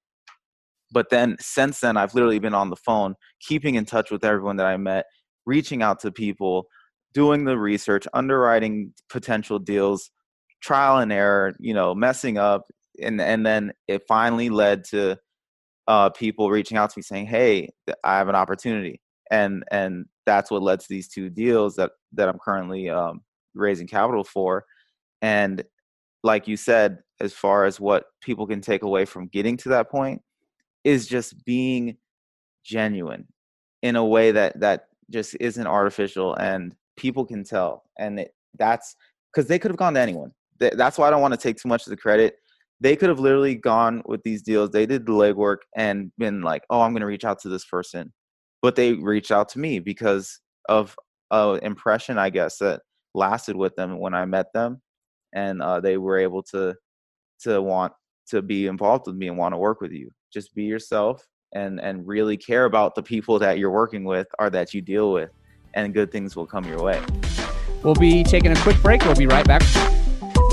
But 0.92 1.10
then 1.10 1.36
since 1.40 1.80
then, 1.80 1.96
I've 1.96 2.14
literally 2.14 2.38
been 2.38 2.54
on 2.54 2.70
the 2.70 2.76
phone, 2.76 3.14
keeping 3.40 3.74
in 3.74 3.84
touch 3.84 4.10
with 4.10 4.24
everyone 4.24 4.56
that 4.56 4.66
I 4.66 4.76
met, 4.76 5.06
reaching 5.44 5.82
out 5.82 6.00
to 6.00 6.12
people, 6.12 6.66
doing 7.12 7.44
the 7.44 7.58
research, 7.58 8.06
underwriting 8.14 8.92
potential 9.10 9.58
deals, 9.58 10.10
trial 10.62 10.98
and 10.98 11.12
error, 11.12 11.54
you 11.58 11.74
know, 11.74 11.94
messing 11.94 12.38
up, 12.38 12.62
and 13.02 13.20
and 13.20 13.44
then 13.44 13.72
it 13.88 14.02
finally 14.08 14.48
led 14.48 14.84
to 14.84 15.16
uh, 15.88 16.10
people 16.10 16.50
reaching 16.50 16.76
out 16.76 16.90
to 16.90 16.98
me 16.98 17.02
saying, 17.02 17.26
"Hey, 17.26 17.70
I 18.04 18.18
have 18.18 18.28
an 18.28 18.34
opportunity," 18.34 19.00
and 19.30 19.64
and 19.70 20.06
that's 20.26 20.50
what 20.50 20.62
led 20.62 20.80
to 20.80 20.86
these 20.88 21.08
two 21.08 21.30
deals 21.30 21.76
that 21.76 21.92
that 22.12 22.28
I'm 22.28 22.38
currently 22.38 22.90
um, 22.90 23.20
raising 23.54 23.86
capital 23.86 24.24
for. 24.24 24.64
And 25.22 25.64
like 26.22 26.48
you 26.48 26.56
said, 26.56 26.98
as 27.20 27.32
far 27.32 27.64
as 27.64 27.80
what 27.80 28.04
people 28.20 28.46
can 28.46 28.60
take 28.60 28.82
away 28.82 29.04
from 29.04 29.28
getting 29.28 29.56
to 29.58 29.68
that 29.70 29.90
point, 29.90 30.20
is 30.86 31.08
just 31.08 31.44
being 31.44 31.96
genuine 32.64 33.26
in 33.82 33.96
a 33.96 34.04
way 34.04 34.30
that 34.30 34.58
that 34.60 34.86
just 35.10 35.36
isn't 35.40 35.66
artificial 35.66 36.34
and 36.36 36.74
people 36.96 37.26
can 37.26 37.42
tell 37.42 37.82
and 37.98 38.20
it, 38.20 38.34
that's 38.56 38.94
because 39.32 39.48
they 39.48 39.58
could 39.58 39.72
have 39.72 39.78
gone 39.78 39.94
to 39.94 40.00
anyone. 40.00 40.32
That's 40.58 40.96
why 40.96 41.08
i 41.08 41.10
don't 41.10 41.20
want 41.20 41.34
to 41.34 41.40
take 41.40 41.56
too 41.56 41.68
much 41.68 41.86
of 41.86 41.90
the 41.90 41.96
credit. 41.96 42.36
They 42.80 42.94
could 42.94 43.08
have 43.08 43.18
literally 43.18 43.56
gone 43.56 44.02
with 44.06 44.22
these 44.22 44.42
deals. 44.42 44.70
They 44.70 44.86
did 44.86 45.06
the 45.06 45.12
legwork 45.12 45.58
and 45.76 46.12
been 46.18 46.40
like 46.42 46.62
oh 46.70 46.80
i'm 46.82 46.92
going 46.92 47.00
to 47.00 47.06
reach 47.06 47.24
out 47.24 47.40
to 47.40 47.48
this 47.48 47.64
person 47.64 48.12
but 48.62 48.76
they 48.76 48.92
reached 48.94 49.32
out 49.32 49.48
to 49.50 49.58
me 49.58 49.80
because 49.80 50.40
of 50.68 50.96
a 51.32 51.58
impression 51.62 52.16
i 52.18 52.30
guess 52.30 52.58
that 52.58 52.80
lasted 53.14 53.56
with 53.56 53.74
them 53.76 53.98
when 53.98 54.14
i 54.14 54.24
met 54.24 54.46
them 54.54 54.80
and 55.34 55.60
uh, 55.60 55.80
they 55.80 55.96
were 55.96 56.18
able 56.18 56.42
to 56.42 56.74
to 57.40 57.60
want 57.60 57.92
to 58.28 58.42
be 58.42 58.66
involved 58.66 59.06
with 59.06 59.16
me 59.16 59.28
and 59.28 59.36
want 59.36 59.52
to 59.52 59.58
work 59.58 59.80
with 59.80 59.92
you 59.92 60.10
just 60.36 60.54
be 60.54 60.64
yourself 60.64 61.26
and 61.54 61.80
and 61.80 62.06
really 62.06 62.36
care 62.36 62.66
about 62.66 62.94
the 62.94 63.02
people 63.02 63.38
that 63.38 63.58
you're 63.58 63.70
working 63.70 64.04
with 64.04 64.26
or 64.38 64.50
that 64.50 64.74
you 64.74 64.82
deal 64.82 65.10
with 65.10 65.30
and 65.72 65.94
good 65.94 66.12
things 66.12 66.36
will 66.36 66.44
come 66.44 66.62
your 66.64 66.82
way 66.82 67.02
we'll 67.82 67.94
be 67.94 68.22
taking 68.22 68.52
a 68.52 68.56
quick 68.56 68.76
break 68.82 69.02
we'll 69.06 69.14
be 69.14 69.26
right 69.26 69.46
back 69.46 69.62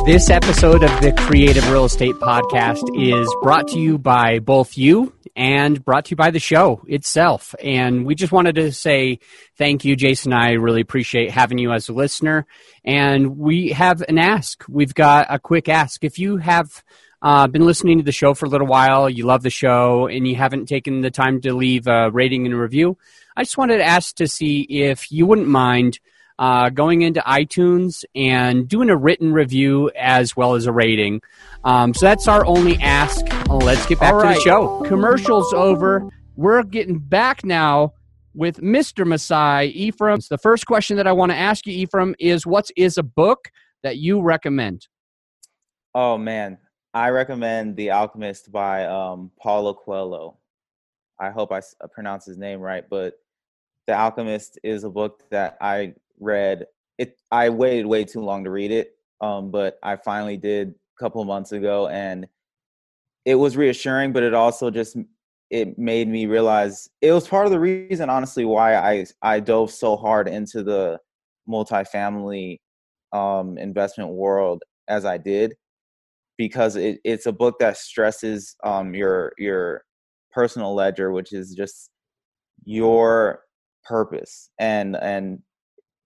this 0.06 0.30
episode 0.30 0.84
of 0.84 1.02
the 1.02 1.12
creative 1.18 1.70
real 1.70 1.84
estate 1.84 2.16
podcast 2.16 2.82
is 2.98 3.28
brought 3.42 3.68
to 3.70 3.80
you 3.80 3.98
by 3.98 4.40
both 4.40 4.78
you 4.78 5.12
and 5.36 5.84
brought 5.84 6.06
to 6.06 6.12
you 6.12 6.16
by 6.16 6.32
the 6.32 6.40
show 6.40 6.82
itself. 6.88 7.56
And 7.64 8.06
we 8.06 8.14
just 8.14 8.34
wanted 8.34 8.56
to 8.56 8.74
say 8.74 9.20
thank 9.58 9.86
you, 9.86 9.96
Jason. 9.96 10.34
I 10.34 10.54
really 10.54 10.82
appreciate 10.82 11.32
having 11.32 11.58
you 11.58 11.72
as 11.72 11.88
a 11.88 11.94
listener. 11.94 12.46
And 12.84 13.38
we 13.38 13.70
have 13.70 14.02
an 14.02 14.18
ask. 14.18 14.66
We've 14.68 14.94
got 14.94 15.28
a 15.30 15.40
quick 15.40 15.70
ask. 15.70 16.04
If 16.04 16.20
you 16.20 16.36
have 16.36 16.84
uh, 17.24 17.48
been 17.48 17.66
listening 17.66 17.98
to 17.98 18.04
the 18.04 18.12
show 18.12 18.34
for 18.34 18.46
a 18.46 18.50
little 18.50 18.68
while, 18.68 19.10
you 19.10 19.26
love 19.26 19.42
the 19.42 19.50
show, 19.50 20.08
and 20.08 20.28
you 20.28 20.36
haven't 20.36 20.68
taken 20.68 21.02
the 21.02 21.10
time 21.10 21.40
to 21.42 21.54
leave 21.56 21.88
a 21.88 22.12
rating 22.12 22.46
and 22.46 22.54
a 22.54 22.58
review, 22.58 22.98
I 23.36 23.44
just 23.44 23.58
wanted 23.58 23.78
to 23.78 23.86
ask 23.86 24.16
to 24.18 24.28
see 24.28 24.62
if 24.62 25.12
you 25.12 25.26
wouldn't 25.26 25.48
mind 25.48 26.00
uh, 26.38 26.70
going 26.70 27.02
into 27.02 27.22
iTunes 27.22 28.04
and 28.14 28.68
doing 28.68 28.90
a 28.90 28.98
written 28.98 29.34
review 29.34 29.90
as 29.98 30.36
well 30.36 30.56
as 30.56 30.66
a 30.66 30.72
rating. 30.72 31.22
Um, 31.64 31.94
so 31.94 32.06
that's 32.06 32.28
our 32.28 32.46
only 32.46 32.78
ask. 32.82 33.26
Let's 33.48 33.86
get 33.86 34.00
back 34.00 34.14
to 34.14 34.28
the 34.28 34.40
show. 34.42 34.82
Commercials 34.82 35.54
over. 35.54 36.10
We're 36.36 36.64
getting 36.64 37.00
back 37.00 37.46
now 37.46 37.94
with 38.34 38.58
Mr. 38.58 39.06
Masai 39.06 39.68
Ephraim. 39.68 40.20
The 40.30 40.38
first 40.38 40.66
question 40.66 40.98
that 40.98 41.08
I 41.08 41.12
want 41.14 41.32
to 41.32 41.38
ask 41.38 41.66
you, 41.66 41.74
Ephraim, 41.74 42.16
is 42.20 42.46
what 42.46 42.70
is 42.76 42.98
a 42.98 43.04
book 43.04 43.50
that 43.84 43.98
you 43.98 44.22
recommend? 44.22 44.88
Oh 45.96 46.18
man, 46.18 46.58
I 46.94 47.10
recommend 47.10 47.76
The 47.76 47.90
Alchemist 47.90 48.52
by 48.52 48.86
um, 48.86 49.32
Paulo 49.42 49.74
Coelho. 49.74 50.38
I 51.20 51.32
hope 51.32 51.52
I 51.52 51.58
uh, 51.58 51.88
pronounce 51.88 52.26
his 52.26 52.38
name 52.38 52.60
right, 52.60 52.84
but 52.88 53.16
The 53.88 53.96
Alchemist 53.96 54.60
is 54.64 54.84
a 54.84 54.90
book 54.90 55.24
that 55.32 55.58
I 55.60 55.96
read. 56.20 56.68
It 57.00 57.18
I 57.32 57.50
waited 57.50 57.88
way 57.88 58.04
too 58.04 58.22
long 58.22 58.44
to 58.44 58.52
read 58.52 58.72
it, 58.72 58.96
um, 59.22 59.50
but 59.50 59.80
I 59.82 59.96
finally 59.96 60.38
did 60.38 60.70
a 60.70 61.00
couple 61.00 61.24
months 61.26 61.52
ago, 61.52 61.88
and 61.88 62.28
it 63.26 63.36
was 63.36 63.58
reassuring. 63.58 64.14
But 64.14 64.22
it 64.22 64.36
also 64.36 64.70
just 64.70 64.96
it 65.50 65.80
made 65.80 66.08
me 66.08 66.28
realize 66.28 66.90
it 67.02 67.12
was 67.12 67.28
part 67.28 67.48
of 67.48 67.52
the 67.52 67.60
reason, 67.60 68.12
honestly, 68.12 68.46
why 68.46 68.76
I 68.76 69.08
I 69.24 69.40
dove 69.40 69.72
so 69.72 69.98
hard 69.98 70.28
into 70.28 70.62
the 70.62 71.00
multifamily 71.50 72.60
um, 73.12 73.58
investment 73.58 74.12
world 74.12 74.62
as 74.88 75.06
I 75.06 75.18
did 75.18 75.56
because 76.48 76.76
it, 76.76 77.00
it's 77.04 77.26
a 77.26 77.32
book 77.32 77.56
that 77.60 77.78
stresses 77.78 78.56
um, 78.64 78.94
your 78.94 79.34
your 79.38 79.84
personal 80.32 80.74
legend, 80.74 81.14
which 81.14 81.32
is 81.32 81.54
just 81.54 81.90
your 82.66 83.42
purpose 83.84 84.50
and 84.60 84.96
and 84.96 85.40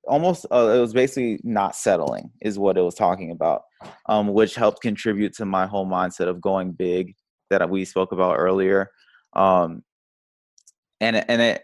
almost 0.08 0.46
uh, 0.51 0.74
it 0.75 0.79
was 0.79 0.94
basically 0.94 1.39
not 1.44 1.75
settling 1.75 2.32
is 2.41 2.58
what 2.58 2.77
it 2.77 2.82
was 2.82 2.96
talking 2.96 3.32
about 3.32 3.63
um, 4.08 4.29
which 4.29 4.56
helped 4.56 4.82
contribute 4.82 5.34
to 5.36 5.46
my 5.46 5.67
whole 5.67 5.86
mindset 5.86 6.27
of 6.27 6.41
going 6.41 6.72
big 6.72 7.13
that 7.50 7.70
we 7.70 7.86
spoke 7.86 8.12
about 8.12 8.36
earlier 8.38 8.89
um, 9.34 9.84
and 11.01 11.17
and 11.29 11.41
it 11.41 11.63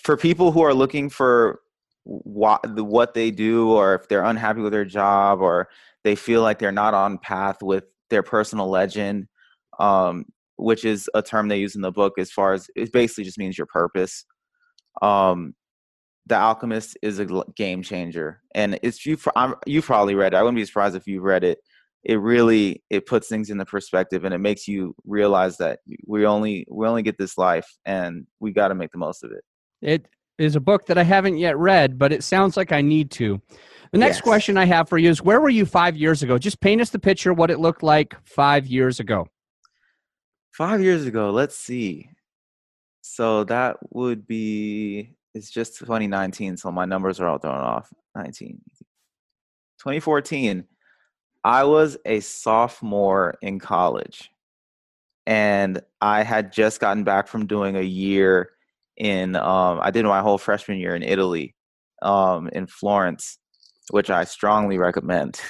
for 0.00 0.16
people 0.16 0.52
who 0.52 0.62
are 0.62 0.74
looking 0.74 1.10
for 1.10 1.60
what 2.04 2.60
what 2.80 3.14
they 3.14 3.30
do 3.30 3.72
or 3.72 3.94
if 3.94 4.08
they're 4.08 4.24
unhappy 4.24 4.60
with 4.60 4.72
their 4.72 4.84
job 4.84 5.40
or 5.40 5.68
they 6.04 6.14
feel 6.14 6.42
like 6.42 6.58
they're 6.58 6.72
not 6.72 6.94
on 6.94 7.18
path 7.18 7.62
with 7.62 7.84
their 8.10 8.22
personal 8.22 8.70
legend, 8.70 9.26
um, 9.80 10.26
which 10.56 10.84
is 10.84 11.08
a 11.14 11.22
term 11.22 11.48
they 11.48 11.58
use 11.58 11.74
in 11.74 11.82
the 11.82 11.90
book 11.90 12.14
as 12.18 12.30
far 12.30 12.52
as 12.52 12.68
it 12.76 12.92
basically 12.92 13.24
just 13.24 13.38
means 13.38 13.58
your 13.58 13.66
purpose. 13.66 14.24
Um, 15.02 15.54
the 16.26 16.36
Alchemist 16.36 16.96
is 17.02 17.18
a 17.18 17.26
game 17.56 17.82
changer, 17.82 18.40
and 18.54 18.78
it's 18.82 19.04
you. 19.04 19.18
You've 19.66 19.84
probably 19.84 20.14
read 20.14 20.32
it. 20.32 20.36
I 20.36 20.42
wouldn't 20.42 20.56
be 20.56 20.64
surprised 20.64 20.96
if 20.96 21.06
you've 21.06 21.24
read 21.24 21.44
it. 21.44 21.58
It 22.02 22.20
really 22.20 22.82
it 22.90 23.06
puts 23.06 23.28
things 23.28 23.50
into 23.50 23.64
perspective, 23.64 24.24
and 24.24 24.34
it 24.34 24.38
makes 24.38 24.68
you 24.68 24.94
realize 25.04 25.56
that 25.58 25.80
we 26.06 26.24
only 26.24 26.66
we 26.70 26.86
only 26.86 27.02
get 27.02 27.18
this 27.18 27.36
life, 27.36 27.66
and 27.84 28.26
we 28.40 28.52
got 28.52 28.68
to 28.68 28.74
make 28.74 28.92
the 28.92 28.98
most 28.98 29.24
of 29.24 29.32
it. 29.32 29.44
It 29.82 30.06
is 30.38 30.56
a 30.56 30.60
book 30.60 30.86
that 30.86 30.98
I 30.98 31.02
haven't 31.02 31.38
yet 31.38 31.58
read, 31.58 31.98
but 31.98 32.12
it 32.12 32.24
sounds 32.24 32.56
like 32.56 32.72
I 32.72 32.80
need 32.80 33.10
to. 33.12 33.40
The 33.94 34.00
next 34.00 34.16
yes. 34.16 34.22
question 34.22 34.56
I 34.56 34.64
have 34.64 34.88
for 34.88 34.98
you 34.98 35.08
is 35.08 35.22
where 35.22 35.40
were 35.40 35.48
you 35.48 35.64
five 35.64 35.96
years 35.96 36.24
ago? 36.24 36.36
Just 36.36 36.60
paint 36.60 36.80
us 36.80 36.90
the 36.90 36.98
picture 36.98 37.32
what 37.32 37.48
it 37.48 37.60
looked 37.60 37.84
like 37.84 38.16
five 38.24 38.66
years 38.66 38.98
ago. 38.98 39.28
Five 40.50 40.82
years 40.82 41.06
ago, 41.06 41.30
let's 41.30 41.56
see. 41.56 42.10
So 43.02 43.44
that 43.44 43.76
would 43.90 44.26
be, 44.26 45.14
it's 45.32 45.48
just 45.48 45.78
2019, 45.78 46.56
so 46.56 46.72
my 46.72 46.84
numbers 46.84 47.20
are 47.20 47.28
all 47.28 47.38
thrown 47.38 47.54
off. 47.54 47.92
19. 48.16 48.60
2014, 49.78 50.64
I 51.44 51.62
was 51.62 51.96
a 52.04 52.18
sophomore 52.18 53.38
in 53.42 53.60
college. 53.60 54.28
And 55.24 55.80
I 56.00 56.24
had 56.24 56.52
just 56.52 56.80
gotten 56.80 57.04
back 57.04 57.28
from 57.28 57.46
doing 57.46 57.76
a 57.76 57.82
year 57.82 58.50
in, 58.96 59.36
um, 59.36 59.78
I 59.80 59.92
did 59.92 60.04
my 60.04 60.20
whole 60.20 60.38
freshman 60.38 60.78
year 60.78 60.96
in 60.96 61.04
Italy, 61.04 61.54
um, 62.02 62.48
in 62.48 62.66
Florence 62.66 63.38
which 63.90 64.10
I 64.10 64.24
strongly 64.24 64.78
recommend. 64.78 65.40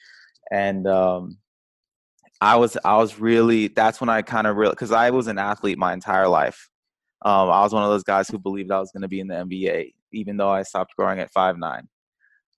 and 0.50 0.86
um, 0.86 1.38
I 2.40 2.56
was 2.56 2.76
I 2.84 2.96
was 2.96 3.18
really 3.18 3.68
that's 3.68 4.00
when 4.00 4.10
I 4.10 4.22
kind 4.22 4.46
of 4.46 4.56
real 4.56 4.70
because 4.70 4.92
I 4.92 5.10
was 5.10 5.26
an 5.26 5.38
athlete 5.38 5.78
my 5.78 5.92
entire 5.92 6.28
life. 6.28 6.68
Um, 7.24 7.48
I 7.48 7.62
was 7.62 7.72
one 7.72 7.82
of 7.82 7.90
those 7.90 8.02
guys 8.02 8.28
who 8.28 8.38
believed 8.38 8.70
I 8.70 8.80
was 8.80 8.92
going 8.92 9.02
to 9.02 9.08
be 9.08 9.20
in 9.20 9.28
the 9.28 9.34
NBA, 9.34 9.94
even 10.12 10.36
though 10.36 10.50
I 10.50 10.62
stopped 10.62 10.94
growing 10.96 11.20
at 11.20 11.32
five 11.32 11.56
nine. 11.56 11.88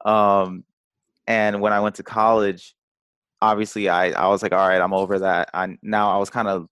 Um, 0.05 0.65
and 1.27 1.61
when 1.61 1.73
I 1.73 1.81
went 1.81 1.97
to 1.97 2.03
college, 2.03 2.75
obviously 3.41 3.89
I 3.89 4.11
I 4.11 4.29
was 4.29 4.43
like, 4.43 4.53
all 4.53 4.67
right, 4.69 4.81
I'm 4.81 4.95
over 4.95 5.21
that. 5.21 5.51
I 5.55 5.77
now 5.83 6.15
I 6.15 6.19
was 6.19 6.31
kind 6.31 6.49
of 6.49 6.67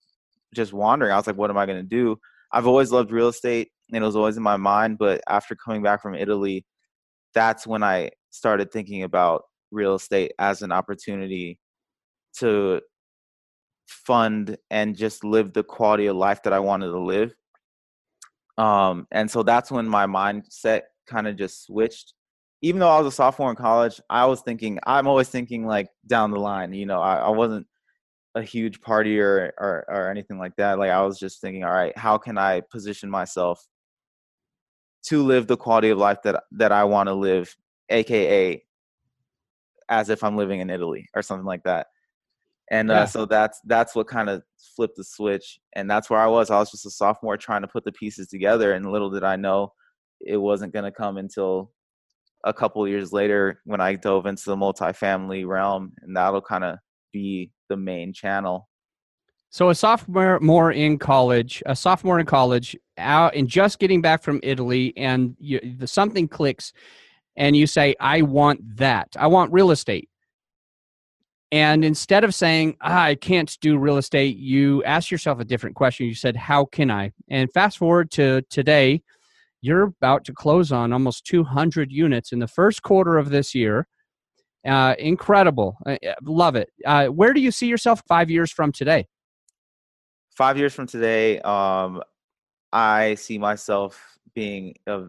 just 0.54 0.73
wandering. 0.73 1.12
I 1.12 1.16
was 1.16 1.26
like, 1.26 1.37
what 1.37 1.50
am 1.50 1.59
I 1.59 1.66
going 1.66 1.78
to 1.78 1.88
do? 1.88 2.18
I've 2.52 2.66
always 2.66 2.92
loved 2.92 3.11
real 3.11 3.28
estate, 3.28 3.71
and 3.92 4.02
it 4.02 4.06
was 4.06 4.16
always 4.16 4.37
in 4.37 4.42
my 4.42 4.56
mind. 4.56 4.99
But 4.99 5.21
after 5.28 5.54
coming 5.54 5.83
back 5.83 6.02
from 6.02 6.14
Italy, 6.14 6.64
that's 7.35 7.67
when 7.67 7.83
I 7.83 8.11
started 8.31 8.73
thinking 8.73 9.03
about 9.03 9.45
real 9.71 9.95
estate 9.95 10.33
as 10.38 10.62
an 10.62 10.73
opportunity 10.73 11.59
to 12.38 12.81
fund 13.87 14.57
and 14.71 14.97
just 14.97 15.25
live 15.25 15.53
the 15.53 15.62
quality 15.62 16.07
of 16.07 16.17
life 16.17 16.43
that 16.45 16.53
I 16.53 16.59
wanted 16.59 16.87
to 16.87 16.99
live. 16.99 17.35
Um, 18.57 19.07
and 19.11 19.31
so 19.31 19.43
that's 19.43 19.71
when 19.71 19.88
my 19.88 20.07
mindset 20.07 20.83
kind 21.07 21.26
of 21.26 21.37
just 21.37 21.67
switched. 21.67 22.14
Even 22.62 22.81
though 22.81 22.88
I 22.88 22.99
was 22.99 23.12
a 23.12 23.17
sophomore 23.17 23.50
in 23.50 23.57
college, 23.57 24.00
I 24.09 24.25
was 24.26 24.41
thinking, 24.41 24.79
I'm 24.87 25.07
always 25.07 25.29
thinking 25.29 25.67
like 25.67 25.88
down 26.07 26.31
the 26.31 26.38
line, 26.38 26.73
you 26.73 26.87
know, 26.87 27.00
I, 27.00 27.17
I 27.17 27.29
wasn't 27.29 27.67
a 28.35 28.43
huge 28.43 28.81
partier 28.81 29.50
or, 29.59 29.85
or 29.88 30.11
anything 30.11 30.38
like 30.38 30.57
that. 30.57 30.79
Like 30.79 30.91
I 30.91 31.03
was 31.03 31.19
just 31.19 31.41
thinking, 31.41 31.64
all 31.64 31.73
right, 31.73 31.97
how 31.97 32.17
can 32.17 32.38
I 32.38 32.62
position 32.71 33.11
myself 33.11 33.64
to 35.04 35.23
live 35.23 35.46
the 35.46 35.56
quality 35.56 35.90
of 35.90 35.99
life 35.99 36.18
that 36.25 36.44
that 36.52 36.73
I 36.73 36.84
want 36.84 37.08
to 37.08 37.14
live, 37.14 37.54
aka 37.90 38.62
as 39.88 40.08
if 40.08 40.25
I'm 40.25 40.37
living 40.37 40.61
in 40.61 40.70
Italy 40.70 41.08
or 41.14 41.23
something 41.23 41.46
like 41.46 41.64
that. 41.64 41.88
And 42.70 42.90
uh, 42.90 42.94
yeah. 42.94 43.04
so 43.04 43.26
that's 43.26 43.61
that's 43.64 43.94
what 43.94 44.06
kind 44.06 44.30
of 44.30 44.42
flipped 44.75 44.96
the 44.96 45.04
switch, 45.04 45.61
and 45.75 45.90
that's 45.90 46.08
where 46.08 46.20
I 46.20 46.26
was. 46.26 46.50
I 46.50 46.58
was 46.58 46.70
just 46.70 46.87
a 46.87 46.90
sophomore 46.90 47.37
trying 47.37 47.62
to 47.62 47.68
put 47.68 47.84
the 47.84 47.92
pieces 47.92 48.28
together, 48.28 48.73
and 48.73 48.90
little 48.90 49.11
did 49.11 49.25
I 49.25 49.37
know 49.37 49.73
it 50.20 50.38
wasn't 50.38 50.73
going 50.73 50.87
to 50.87 50.90
come 50.90 51.18
until 51.18 51.73
a 52.44 52.52
couple 52.52 52.87
years 52.88 53.12
later 53.12 53.61
when 53.64 53.80
I 53.80 53.94
dove 53.96 54.26
into 54.26 54.44
the 54.46 54.56
multifamily 54.56 55.46
realm, 55.46 55.92
and 56.00 56.16
that'll 56.16 56.40
kind 56.40 56.64
of 56.64 56.78
be 57.12 57.52
the 57.68 57.76
main 57.76 58.12
channel. 58.14 58.68
So 59.54 59.68
a 59.68 59.75
sophomore 59.76 60.40
more 60.40 60.73
in 60.73 60.99
college, 60.99 61.62
a 61.64 61.76
sophomore 61.76 62.18
in 62.18 62.26
college, 62.26 62.76
out 62.99 63.37
and 63.37 63.46
just 63.46 63.78
getting 63.78 64.02
back 64.02 64.25
from 64.25 64.40
Italy, 64.42 64.92
and 64.96 65.37
you, 65.38 65.61
the, 65.78 65.87
something 65.87 66.26
clicks, 66.26 66.73
and 67.37 67.54
you 67.54 67.68
say, 67.68 67.94
"I 68.00 68.23
want 68.23 68.78
that. 68.78 69.11
I 69.16 69.28
want 69.28 69.52
real 69.52 69.70
estate." 69.70 70.08
And 71.52 71.84
instead 71.84 72.25
of 72.25 72.34
saying, 72.34 72.78
ah, 72.80 73.02
I 73.04 73.14
can't 73.14 73.56
do 73.61 73.78
real 73.78 73.96
estate, 73.96 74.38
you 74.38 74.82
ask 74.82 75.12
yourself 75.12 75.38
a 75.38 75.44
different 75.44 75.76
question. 75.76 76.06
You 76.06 76.16
said, 76.16 76.34
How 76.34 76.64
can 76.64 76.90
I? 76.90 77.12
And 77.28 77.49
fast 77.52 77.78
forward 77.78 78.11
to 78.12 78.42
today, 78.50 79.02
you're 79.61 79.82
about 79.82 80.25
to 80.25 80.32
close 80.32 80.73
on 80.73 80.92
almost 80.92 81.26
200 81.26 81.92
units 81.92 82.32
in 82.32 82.40
the 82.40 82.49
first 82.49 82.82
quarter 82.82 83.18
of 83.18 83.30
this 83.30 83.54
year. 83.54 83.87
Uh, 84.66 84.96
incredible. 84.99 85.76
I 85.87 85.96
love 86.25 86.56
it. 86.56 86.70
Uh, 86.84 87.06
where 87.06 87.32
do 87.32 87.40
you 87.40 87.52
see 87.52 87.68
yourself 87.68 88.02
five 88.08 88.32
years 88.32 88.50
from 88.50 88.73
today? 88.73 89.06
Five 90.35 90.59
years 90.59 90.75
from 90.75 90.87
today, 90.87 91.38
um, 91.41 92.03
I 92.73 93.14
see 93.14 93.38
myself 93.38 94.19
being 94.35 94.75
a 94.87 95.05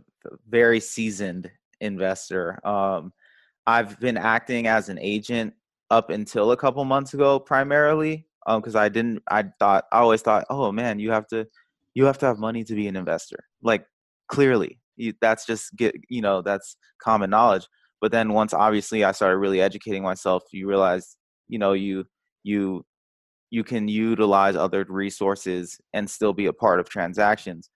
very 0.47 0.79
seasoned 0.79 1.49
investor. 1.81 2.59
Um, 2.65 3.11
I've 3.65 3.99
been 3.99 4.17
acting 4.17 4.67
as 4.67 4.89
an 4.89 4.99
agent 4.99 5.53
up 5.89 6.11
until 6.11 6.51
a 6.51 6.57
couple 6.57 6.83
months 6.85 7.13
ago, 7.13 7.39
primarily, 7.39 8.27
because 8.45 8.75
um, 8.75 8.81
I 8.81 8.89
didn't. 8.89 9.23
I 9.29 9.45
thought 9.59 9.85
I 9.91 9.99
always 9.99 10.21
thought, 10.21 10.45
oh 10.49 10.71
man, 10.71 10.99
you 10.99 11.11
have 11.11 11.27
to, 11.29 11.47
you 11.95 12.05
have 12.05 12.19
to 12.19 12.27
have 12.27 12.37
money 12.37 12.63
to 12.63 12.75
be 12.75 12.87
an 12.87 12.95
investor. 12.95 13.39
Like 13.63 13.85
clearly, 14.27 14.79
you, 14.95 15.13
that's 15.21 15.45
just 15.45 15.75
get 15.75 15.95
you 16.09 16.21
know 16.21 16.41
that's 16.41 16.77
common 17.01 17.31
knowledge. 17.31 17.67
But 18.01 18.11
then 18.11 18.33
once 18.33 18.53
obviously 18.53 19.03
I 19.03 19.11
started 19.11 19.37
really 19.37 19.61
educating 19.61 20.03
myself, 20.03 20.43
you 20.51 20.67
realize 20.67 21.17
you 21.47 21.57
know 21.57 21.73
you 21.73 22.05
you 22.43 22.85
you 23.55 23.63
can 23.63 23.87
utilize 23.87 24.57
other 24.57 24.85
resources 24.89 25.79
and 25.93 26.09
still 26.09 26.33
be 26.33 26.47
a 26.47 26.51
part 26.51 26.81
of 26.81 26.89
transactions. 26.89 27.69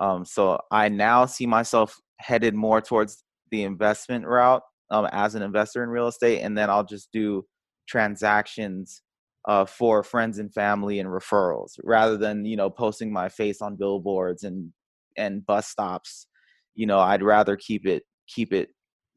Um, 0.00 0.24
so 0.24 0.58
I 0.70 0.88
now 0.88 1.26
see 1.26 1.44
myself 1.44 1.94
headed 2.18 2.54
more 2.54 2.80
towards 2.80 3.22
the 3.50 3.62
investment 3.62 4.24
route 4.24 4.62
um, 4.90 5.06
as 5.12 5.34
an 5.34 5.42
investor 5.42 5.82
in 5.82 5.90
real 5.90 6.06
estate, 6.06 6.40
and 6.40 6.56
then 6.56 6.70
I'll 6.70 6.82
just 6.82 7.10
do 7.12 7.44
transactions 7.86 9.02
uh, 9.46 9.66
for 9.66 10.02
friends 10.02 10.38
and 10.38 10.50
family 10.54 10.98
and 10.98 11.10
referrals 11.10 11.72
rather 11.84 12.16
than 12.16 12.46
you 12.46 12.56
know 12.56 12.70
posting 12.70 13.12
my 13.12 13.28
face 13.28 13.60
on 13.60 13.76
billboards 13.76 14.44
and 14.44 14.72
and 15.18 15.44
bus 15.44 15.68
stops. 15.68 16.26
You 16.74 16.86
know, 16.86 17.00
I'd 17.00 17.22
rather 17.22 17.54
keep 17.54 17.86
it 17.86 18.04
keep 18.28 18.54
it 18.54 18.70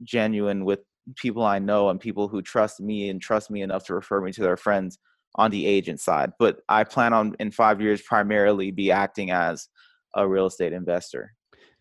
genuine 0.04 0.66
with 0.66 0.80
people 1.16 1.46
I 1.46 1.60
know 1.60 1.88
and 1.90 2.02
people 2.02 2.28
who 2.28 2.42
trust 2.42 2.82
me 2.82 3.08
and 3.08 3.22
trust 3.22 3.50
me 3.50 3.62
enough 3.62 3.86
to 3.86 3.96
refer 3.96 4.20
me 4.20 4.34
to 4.34 4.42
their 4.42 4.58
friends 4.58 4.98
on 5.36 5.52
the 5.52 5.66
agent 5.66 6.00
side. 6.00 6.32
But 6.40 6.60
I 6.68 6.84
plan 6.84 7.14
on 7.14 7.36
in 7.40 7.52
five 7.52 7.82
years 7.82 8.02
primarily 8.02 8.72
be 8.72 8.92
acting 8.92 9.32
as 9.32 9.68
a 10.16 10.28
real 10.28 10.48
estate 10.48 10.74
investor. 10.74 11.34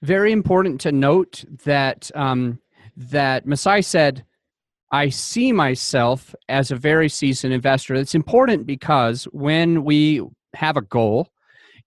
Very 0.03 0.33
important 0.33 0.81
to 0.83 0.93
note 0.93 1.45
that 1.65 2.11
um, 2.15 2.61
that 2.97 3.47
Masai 3.47 3.83
said, 3.83 4.25
I 4.93 5.09
see 5.09 5.53
myself 5.53 6.35
as 6.49 6.71
a 6.71 6.77
very 6.77 7.09
seasoned 7.09 7.53
investor. 7.53 7.95
It's 7.95 8.15
important 8.15 8.67
because 8.67 9.25
when 9.25 9.85
we 9.85 10.23
have 10.55 10.77
a 10.77 10.83
goal, 10.83 11.29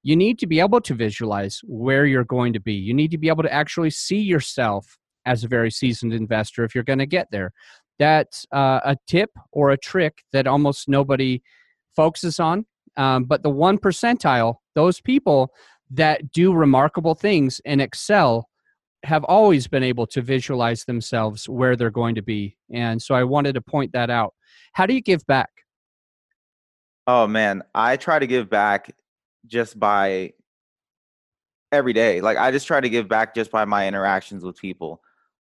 you 0.03 0.15
need 0.15 0.39
to 0.39 0.47
be 0.47 0.59
able 0.59 0.81
to 0.81 0.93
visualize 0.93 1.61
where 1.63 2.05
you're 2.05 2.23
going 2.23 2.53
to 2.53 2.59
be. 2.59 2.73
You 2.73 2.93
need 2.93 3.11
to 3.11 3.17
be 3.17 3.29
able 3.29 3.43
to 3.43 3.53
actually 3.53 3.89
see 3.89 4.19
yourself 4.19 4.97
as 5.25 5.43
a 5.43 5.47
very 5.47 5.71
seasoned 5.71 6.13
investor 6.13 6.63
if 6.63 6.75
you're 6.75 6.83
going 6.83 6.99
to 6.99 7.05
get 7.05 7.27
there. 7.31 7.51
That's 7.99 8.45
uh, 8.51 8.79
a 8.83 8.97
tip 9.07 9.31
or 9.51 9.71
a 9.71 9.77
trick 9.77 10.23
that 10.31 10.47
almost 10.47 10.89
nobody 10.89 11.41
focuses 11.95 12.39
on. 12.39 12.65
Um, 12.97 13.25
but 13.25 13.43
the 13.43 13.49
one 13.49 13.77
percentile, 13.77 14.55
those 14.75 15.01
people 15.01 15.51
that 15.91 16.31
do 16.31 16.53
remarkable 16.53 17.15
things 17.15 17.61
and 17.65 17.81
excel 17.81 18.49
have 19.03 19.23
always 19.25 19.67
been 19.67 19.83
able 19.83 20.07
to 20.07 20.21
visualize 20.21 20.85
themselves 20.85 21.49
where 21.49 21.75
they're 21.75 21.91
going 21.91 22.15
to 22.15 22.21
be. 22.21 22.57
And 22.73 23.01
so 23.01 23.15
I 23.15 23.23
wanted 23.23 23.53
to 23.53 23.61
point 23.61 23.91
that 23.93 24.09
out. 24.09 24.33
How 24.73 24.85
do 24.85 24.93
you 24.93 25.01
give 25.01 25.25
back? 25.27 25.49
Oh 27.05 27.27
man, 27.27 27.63
I 27.75 27.97
try 27.97 28.17
to 28.17 28.27
give 28.27 28.49
back 28.49 28.95
just 29.45 29.77
by 29.77 30.33
every 31.71 31.91
day. 31.91 32.21
Like 32.21 32.37
I 32.37 32.51
just 32.51 32.65
try 32.65 32.79
to 32.79 32.89
give 32.89 33.09
back 33.09 33.35
just 33.35 33.51
by 33.51 33.65
my 33.65 33.87
interactions 33.87 34.43
with 34.43 34.57
people. 34.57 35.01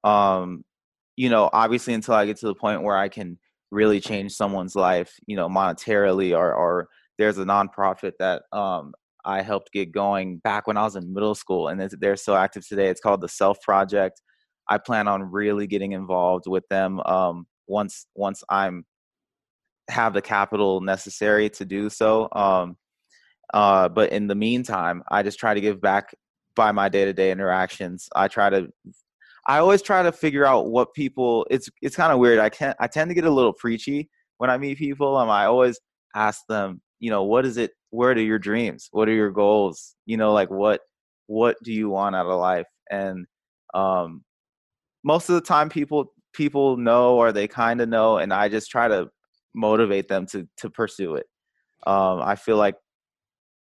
Um, 0.04 0.66
you 1.16 1.30
know, 1.30 1.50
obviously 1.54 1.94
until 1.94 2.16
I 2.16 2.26
get 2.26 2.38
to 2.38 2.48
the 2.48 2.56
point 2.56 2.84
where 2.84 2.98
I 2.98 3.10
can 3.10 3.38
really 3.72 4.00
change 4.00 4.34
someone's 4.34 4.76
life, 4.76 5.14
you 5.28 5.36
know, 5.36 5.50
monetarily 5.50 6.38
or 6.38 6.54
or 6.54 6.88
there's 7.18 7.38
a 7.38 7.46
nonprofit 7.46 8.14
that 8.20 8.44
um 8.52 8.94
I 9.26 9.42
helped 9.42 9.72
get 9.72 9.92
going 9.92 10.38
back 10.38 10.68
when 10.68 10.78
I 10.78 10.84
was 10.84 10.96
in 10.96 11.14
middle 11.14 11.34
school, 11.36 11.68
and 11.68 11.82
they're 12.00 12.16
so 12.16 12.36
active 12.36 12.66
today. 12.68 12.90
It's 12.90 13.02
called 13.02 13.22
the 13.22 13.28
Self 13.28 13.60
Project. 13.62 14.22
I 14.70 14.78
plan 14.78 15.08
on 15.08 15.24
really 15.24 15.68
getting 15.68 15.94
involved 15.94 16.46
with 16.48 16.64
them 16.70 17.00
um, 17.02 17.48
once 17.68 18.06
once 18.16 18.44
I'm 18.50 18.86
have 19.90 20.14
the 20.14 20.22
capital 20.22 20.82
necessary 20.82 21.50
to 21.50 21.66
do 21.66 21.90
so. 21.90 22.30
Um, 22.32 22.78
uh, 23.54 23.90
but 23.90 24.12
in 24.12 24.28
the 24.28 24.36
meantime, 24.36 25.04
I 25.10 25.24
just 25.24 25.40
try 25.40 25.54
to 25.54 25.62
give 25.62 25.82
back 25.82 26.16
by 26.56 26.72
my 26.72 26.90
day 26.90 27.06
to 27.06 27.14
day 27.14 27.32
interactions. 27.32 28.08
I 28.16 28.28
try 28.28 28.50
to 28.52 28.68
I 29.48 29.60
always 29.60 29.82
try 29.82 30.04
to 30.04 30.12
figure 30.12 30.46
out 30.46 30.70
what 30.72 30.94
people. 30.94 31.46
It's 31.50 31.70
it's 31.82 31.96
kind 31.96 32.12
of 32.12 32.20
weird. 32.20 32.40
I 32.40 32.50
can 32.50 32.74
I 32.80 32.88
tend 32.88 33.10
to 33.10 33.16
get 33.16 33.26
a 33.26 33.30
little 33.32 33.54
preachy 33.54 34.10
when 34.38 34.50
I 34.50 34.58
meet 34.58 34.78
people, 34.78 35.20
and 35.20 35.30
I 35.30 35.46
always 35.46 35.80
ask 36.16 36.42
them, 36.50 36.82
you 37.00 37.10
know, 37.10 37.24
what 37.24 37.46
is 37.46 37.58
it 37.58 37.72
where 37.96 38.12
are 38.12 38.20
your 38.20 38.40
dreams 38.40 38.90
what 38.92 39.08
are 39.08 39.14
your 39.14 39.32
goals 39.32 39.96
you 40.06 40.18
know 40.18 40.34
like 40.34 40.50
what 40.50 40.82
what 41.28 41.56
do 41.64 41.72
you 41.72 41.90
want 41.90 42.16
out 42.16 42.26
of 42.26 42.40
life 42.40 42.68
and 42.92 43.26
um 43.74 44.24
most 45.04 45.30
of 45.30 45.36
the 45.36 45.42
time 45.42 45.70
people 45.70 46.12
people 46.34 46.76
know 46.76 47.16
or 47.16 47.32
they 47.32 47.48
kind 47.48 47.80
of 47.80 47.88
know 47.88 48.18
and 48.18 48.34
i 48.34 48.50
just 48.50 48.70
try 48.70 48.88
to 48.88 49.08
motivate 49.56 50.08
them 50.10 50.26
to 50.26 50.48
to 50.58 50.70
pursue 50.70 51.16
it 51.16 51.26
um 51.88 52.22
i 52.22 52.36
feel 52.36 52.58
like 52.58 52.76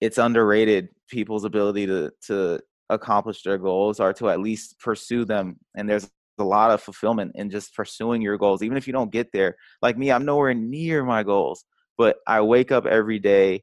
it's 0.00 0.18
underrated 0.18 0.88
people's 1.08 1.44
ability 1.44 1.86
to 1.86 2.10
to 2.24 2.60
accomplish 2.92 3.42
their 3.42 3.58
goals 3.58 4.00
or 4.00 4.12
to 4.12 4.30
at 4.30 4.40
least 4.40 4.78
pursue 4.78 5.24
them 5.24 5.56
and 5.76 5.88
there's 5.88 6.08
a 6.38 6.44
lot 6.44 6.70
of 6.70 6.82
fulfillment 6.82 7.32
in 7.34 7.50
just 7.50 7.74
pursuing 7.74 8.22
your 8.22 8.38
goals 8.38 8.62
even 8.62 8.76
if 8.76 8.86
you 8.86 8.92
don't 8.92 9.12
get 9.12 9.30
there 9.32 9.54
like 9.82 9.98
me 9.98 10.10
i'm 10.10 10.24
nowhere 10.24 10.54
near 10.54 11.04
my 11.04 11.22
goals 11.22 11.64
but 11.98 12.16
i 12.26 12.40
wake 12.40 12.72
up 12.72 12.86
every 12.86 13.18
day 13.18 13.62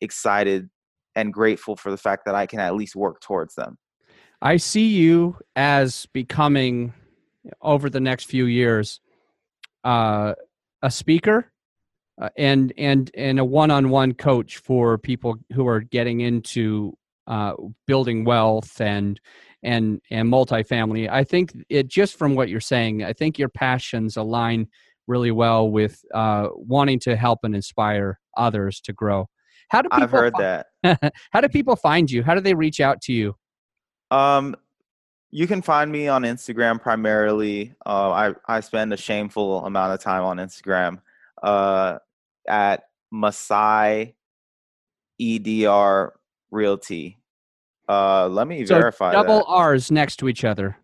excited 0.00 0.68
and 1.18 1.32
grateful 1.32 1.76
for 1.76 1.90
the 1.90 1.96
fact 1.96 2.24
that 2.26 2.34
I 2.34 2.46
can 2.46 2.60
at 2.60 2.74
least 2.74 2.94
work 2.94 3.20
towards 3.20 3.54
them. 3.54 3.76
I 4.40 4.56
see 4.56 4.86
you 4.86 5.36
as 5.56 6.06
becoming 6.12 6.94
over 7.60 7.90
the 7.90 8.00
next 8.00 8.24
few 8.24 8.44
years 8.44 9.00
uh, 9.82 10.34
a 10.82 10.90
speaker 10.90 11.50
uh, 12.20 12.28
and 12.36 12.72
and 12.78 13.10
and 13.16 13.40
a 13.40 13.44
one-on-one 13.44 14.14
coach 14.14 14.58
for 14.58 14.96
people 14.96 15.36
who 15.52 15.66
are 15.66 15.80
getting 15.80 16.20
into 16.20 16.96
uh, 17.28 17.52
building 17.86 18.24
wealth 18.24 18.80
and 18.80 19.20
and 19.62 20.00
and 20.10 20.28
multifamily. 20.28 21.08
I 21.08 21.22
think 21.22 21.52
it 21.68 21.86
just 21.86 22.16
from 22.16 22.34
what 22.34 22.48
you're 22.48 22.60
saying, 22.60 23.04
I 23.04 23.12
think 23.12 23.38
your 23.38 23.48
passions 23.48 24.16
align 24.16 24.66
really 25.06 25.30
well 25.30 25.70
with 25.70 26.04
uh, 26.14 26.48
wanting 26.54 26.98
to 27.00 27.16
help 27.16 27.40
and 27.42 27.54
inspire 27.54 28.18
others 28.36 28.80
to 28.82 28.92
grow. 28.92 29.28
How 29.68 29.82
do 29.82 29.88
people 29.90 30.04
I've 30.04 30.10
heard 30.10 30.32
fi- 30.34 30.64
that. 30.82 31.12
how 31.30 31.40
do 31.40 31.48
people 31.48 31.76
find 31.76 32.10
you? 32.10 32.22
How 32.22 32.34
do 32.34 32.40
they 32.40 32.54
reach 32.54 32.80
out 32.80 33.00
to 33.02 33.12
you? 33.12 33.34
Um, 34.10 34.56
You 35.30 35.46
can 35.46 35.60
find 35.60 35.92
me 35.92 36.08
on 36.08 36.22
Instagram 36.22 36.80
primarily. 36.80 37.74
Uh, 37.84 38.10
I 38.10 38.56
I 38.56 38.60
spend 38.60 38.92
a 38.92 38.96
shameful 38.96 39.66
amount 39.66 39.92
of 39.92 40.00
time 40.00 40.24
on 40.24 40.38
Instagram 40.38 41.00
uh, 41.42 41.98
at 42.48 42.84
Masai 43.10 44.14
EDR 45.20 46.14
Realty. 46.50 47.17
Uh, 47.88 48.28
let 48.28 48.46
me 48.46 48.64
So 48.66 48.74
verify 48.74 49.12
double 49.12 49.38
that. 49.38 49.46
R's 49.46 49.90
next 49.90 50.16
to 50.16 50.28
each 50.28 50.44
other. 50.44 50.76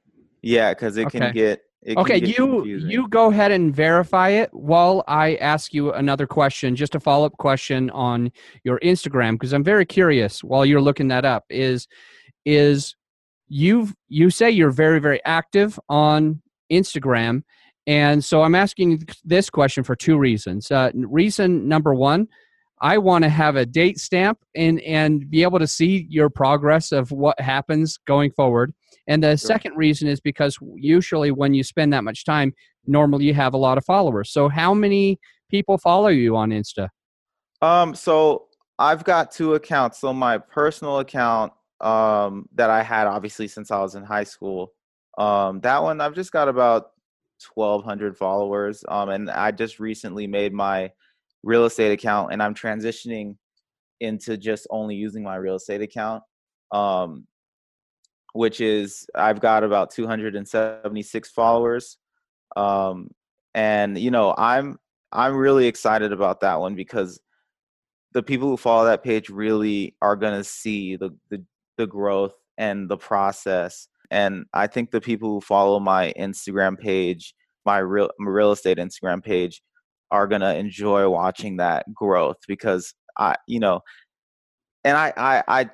Yeah, 0.43 0.73
because 0.75 0.97
it 0.97 1.07
Okay. 1.07 1.19
can 1.19 1.33
get. 1.33 1.61
It 1.83 1.99
Okay, 1.99 2.19
can 2.19 2.29
get 2.29 2.39
you 2.39 2.47
confusing. 2.47 2.91
you 2.91 3.09
go 3.09 3.31
ahead 3.31 3.53
and 3.53 3.75
verify 3.77 4.31
it 4.31 4.49
while 4.55 5.05
I 5.07 5.35
ask 5.37 5.75
you 5.75 5.93
another 5.93 6.27
question, 6.27 6.75
just 6.77 6.95
a 6.95 7.01
follow 7.01 7.27
up 7.27 7.37
question 7.37 7.91
on 7.91 8.33
your 8.63 8.79
Instagram 8.81 9.33
because 9.33 9.53
I'm 9.53 9.63
very 9.65 9.85
curious. 9.85 10.43
While 10.43 10.65
you're 10.65 10.81
looking 10.81 11.09
that 11.09 11.27
up, 11.27 11.45
is 11.51 11.87
is 12.47 12.97
you've 13.49 13.95
you 14.09 14.31
say 14.31 14.51
you're 14.51 14.71
very 14.71 14.99
very 14.99 15.23
active 15.27 15.79
on 15.91 16.41
Instagram, 16.73 17.43
and 17.87 18.25
so 18.25 18.43
I'm 18.43 18.55
asking 18.55 19.07
this 19.23 19.51
question 19.51 19.85
for 19.85 19.95
two 19.95 20.17
reasons. 20.17 20.71
Uh, 20.71 20.91
reason 20.95 21.69
number 21.69 21.95
one. 21.95 22.29
I 22.81 22.99
want 22.99 23.25
to 23.25 23.31
have 23.31 23.57
a 23.57 23.65
date 23.65 23.99
stamp 23.99 24.39
and 24.55 24.81
and 24.81 25.31
be 25.31 25.43
able 25.43 25.59
to 25.59 25.67
see 25.67 26.07
your 26.11 26.29
progress 26.29 26.93
of 26.93 27.11
what 27.13 27.41
happens 27.41 27.99
going 28.07 28.33
forward. 28.33 28.75
And 29.07 29.23
the 29.23 29.37
second 29.37 29.77
reason 29.77 30.09
is 30.09 30.21
because 30.21 30.59
usually 30.77 31.31
when 31.31 31.55
you 31.55 31.63
spend 31.63 31.93
that 31.93 32.05
much 32.05 32.25
time, 32.25 32.55
normally 32.87 33.27
you 33.27 33.35
have 33.35 33.55
a 33.55 33.59
lot 33.59 33.79
of 33.79 33.85
followers. 33.85 34.31
So 34.31 34.49
how 34.49 34.75
many 34.75 35.19
people 35.51 35.79
follow 35.79 36.09
you 36.09 36.37
on 36.37 36.51
Insta? 36.51 36.89
Um, 37.63 37.95
so 37.95 38.47
I've 38.79 39.05
got 39.05 39.31
two 39.31 39.55
accounts. 39.55 40.01
So 40.01 40.13
my 40.13 40.39
personal 40.39 40.99
account, 40.99 41.53
um, 41.81 42.49
that 42.55 42.71
I 42.71 42.83
had 42.83 43.07
obviously 43.07 43.47
since 43.47 43.71
I 43.71 43.81
was 43.81 43.95
in 43.95 44.05
high 44.05 44.25
school, 44.25 44.73
um, 45.19 45.61
that 45.61 45.83
one 45.83 46.01
I've 46.01 46.15
just 46.15 46.33
got 46.33 46.49
about 46.49 46.91
twelve 47.43 47.85
hundred 47.85 48.17
followers. 48.17 48.85
Um, 48.89 49.11
and 49.11 49.31
I 49.31 49.51
just 49.51 49.79
recently 49.79 50.27
made 50.27 50.53
my 50.53 50.91
real 51.45 51.65
estate 51.65 51.93
account, 51.93 52.33
and 52.33 52.43
I'm 52.43 52.55
transitioning 52.55 53.37
into 54.01 54.37
just 54.37 54.67
only 54.71 54.97
using 54.97 55.23
my 55.23 55.37
real 55.37 55.57
estate 55.57 55.83
account. 55.83 56.23
Um, 56.73 57.27
which 58.33 58.61
is 58.61 59.07
I've 59.15 59.41
got 59.41 59.63
about 59.63 59.91
two 59.91 60.07
hundred 60.07 60.35
and 60.35 60.49
seventy 60.49 61.03
six 61.03 61.31
followers. 61.31 61.99
Um, 62.57 63.11
and 63.55 63.97
you 63.97 64.11
know 64.11 64.35
I'm 64.37 64.79
I'm 65.13 65.37
really 65.37 65.67
excited 65.67 66.13
about 66.13 66.41
that 66.41 66.59
one 66.61 66.75
because 66.75 67.21
the 68.13 68.23
people 68.23 68.49
who 68.49 68.57
follow 68.57 68.85
that 68.87 69.05
page 69.05 69.29
really 69.29 69.95
are 70.01 70.17
going 70.17 70.37
to 70.37 70.45
see 70.45 70.97
the, 70.97 71.11
the 71.31 71.45
the 71.77 71.87
growth 71.87 72.35
and 72.57 72.89
the 72.89 72.97
process 72.97 73.89
and 74.11 74.45
i 74.55 74.67
think 74.67 74.91
the 74.91 75.01
people 75.01 75.29
who 75.29 75.41
follow 75.41 75.81
my 75.81 76.13
instagram 76.17 76.79
page 76.79 77.35
my 77.67 77.79
real 77.79 78.09
my 78.19 78.31
real 78.31 78.53
estate 78.53 78.79
instagram 78.79 79.23
page 79.23 79.61
are 80.11 80.27
going 80.27 80.41
to 80.41 80.57
enjoy 80.57 81.09
watching 81.09 81.57
that 81.57 81.93
growth 81.93 82.37
because 82.47 82.95
i 83.19 83.35
you 83.47 83.61
know 83.61 83.81
and 84.85 84.97
i 84.97 85.13
i, 85.17 85.43
I 85.49 85.71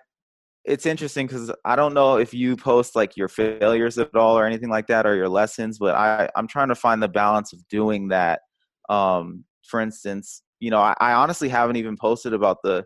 it's 0.64 0.86
interesting 0.86 1.26
because 1.26 1.50
i 1.64 1.74
don't 1.74 1.94
know 1.94 2.16
if 2.16 2.34
you 2.34 2.56
post 2.56 2.94
like 2.94 3.16
your 3.16 3.28
failures 3.28 3.98
at 3.98 4.14
all 4.14 4.38
or 4.38 4.46
anything 4.46 4.68
like 4.70 4.86
that 4.88 5.06
or 5.06 5.16
your 5.16 5.28
lessons 5.28 5.78
but 5.78 5.94
i 5.94 6.28
i'm 6.36 6.46
trying 6.46 6.68
to 6.68 6.74
find 6.74 7.02
the 7.02 7.08
balance 7.08 7.52
of 7.52 7.66
doing 7.68 8.08
that 8.08 8.40
um 8.88 9.44
for 9.66 9.80
instance 9.80 10.42
you 10.60 10.70
know 10.70 10.80
I, 10.80 10.94
I 11.00 11.12
honestly 11.12 11.48
haven't 11.48 11.76
even 11.76 11.96
posted 11.96 12.32
about 12.34 12.58
the 12.62 12.84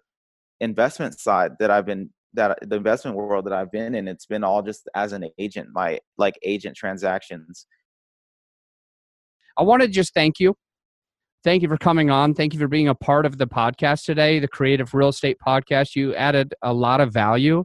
investment 0.61 1.19
side 1.19 1.53
that 1.59 1.71
i've 1.71 1.87
been 1.87 2.11
that 2.35 2.59
the 2.63 2.77
investment 2.77 3.17
world 3.17 3.47
that 3.47 3.53
i've 3.53 3.73
been 3.73 3.95
in 3.95 4.09
it's 4.09 4.27
been 4.27 4.45
all 4.45 4.63
just 4.63 4.89
as 4.95 5.13
an 5.13 5.29
agent 5.39 5.69
my 5.73 5.99
like 6.17 6.39
agent 6.43 6.77
transactions 6.77 7.67
I 9.57 9.63
want 9.63 9.83
to 9.83 9.89
just 9.89 10.15
thank 10.15 10.41
you. 10.41 10.57
Thank 11.45 11.63
you 11.63 11.69
for 11.69 11.77
coming 11.77 12.11
on. 12.11 12.33
Thank 12.33 12.55
you 12.55 12.59
for 12.59 12.69
being 12.69 12.89
a 12.89 12.95
part 12.95 13.27
of 13.27 13.37
the 13.37 13.47
podcast 13.47 14.07
today, 14.07 14.39
the 14.39 14.49
Creative 14.49 14.93
Real 14.95 15.11
Estate 15.11 15.37
Podcast. 15.47 15.95
You 15.95 16.15
added 16.15 16.55
a 16.63 16.73
lot 16.73 17.03
of 17.03 17.13
value. 17.13 17.65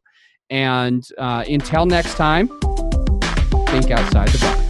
And 0.50 1.08
uh, 1.18 1.46
until 1.48 1.86
next 1.86 2.16
time, 2.16 2.48
think 3.70 3.90
outside 3.90 4.28
the 4.30 4.40
box. 4.42 4.70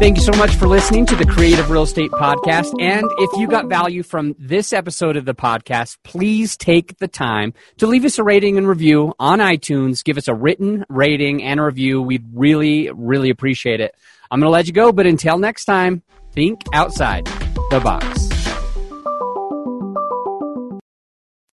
Thank 0.00 0.16
you 0.16 0.22
so 0.22 0.32
much 0.32 0.56
for 0.56 0.66
listening 0.66 1.06
to 1.06 1.14
the 1.14 1.26
Creative 1.26 1.70
Real 1.70 1.82
Estate 1.84 2.10
Podcast. 2.10 2.72
And 2.80 3.06
if 3.18 3.38
you 3.38 3.46
got 3.46 3.68
value 3.68 4.02
from 4.02 4.34
this 4.38 4.72
episode 4.72 5.16
of 5.16 5.26
the 5.26 5.34
podcast, 5.34 5.98
please 6.02 6.56
take 6.56 6.98
the 6.98 7.06
time 7.06 7.52
to 7.78 7.86
leave 7.86 8.04
us 8.04 8.18
a 8.18 8.24
rating 8.24 8.58
and 8.58 8.66
review 8.66 9.14
on 9.20 9.38
iTunes. 9.38 10.02
Give 10.02 10.18
us 10.18 10.26
a 10.26 10.34
written 10.34 10.84
rating 10.88 11.44
and 11.44 11.60
a 11.60 11.64
review. 11.64 12.02
We'd 12.02 12.24
really, 12.32 12.90
really 12.92 13.30
appreciate 13.30 13.80
it. 13.80 13.94
I'm 14.30 14.40
going 14.40 14.48
to 14.48 14.52
let 14.52 14.66
you 14.66 14.72
go, 14.72 14.90
but 14.90 15.06
until 15.06 15.38
next 15.38 15.66
time, 15.66 16.02
think 16.32 16.62
outside 16.72 17.26
the 17.70 17.80
box. 17.84 18.19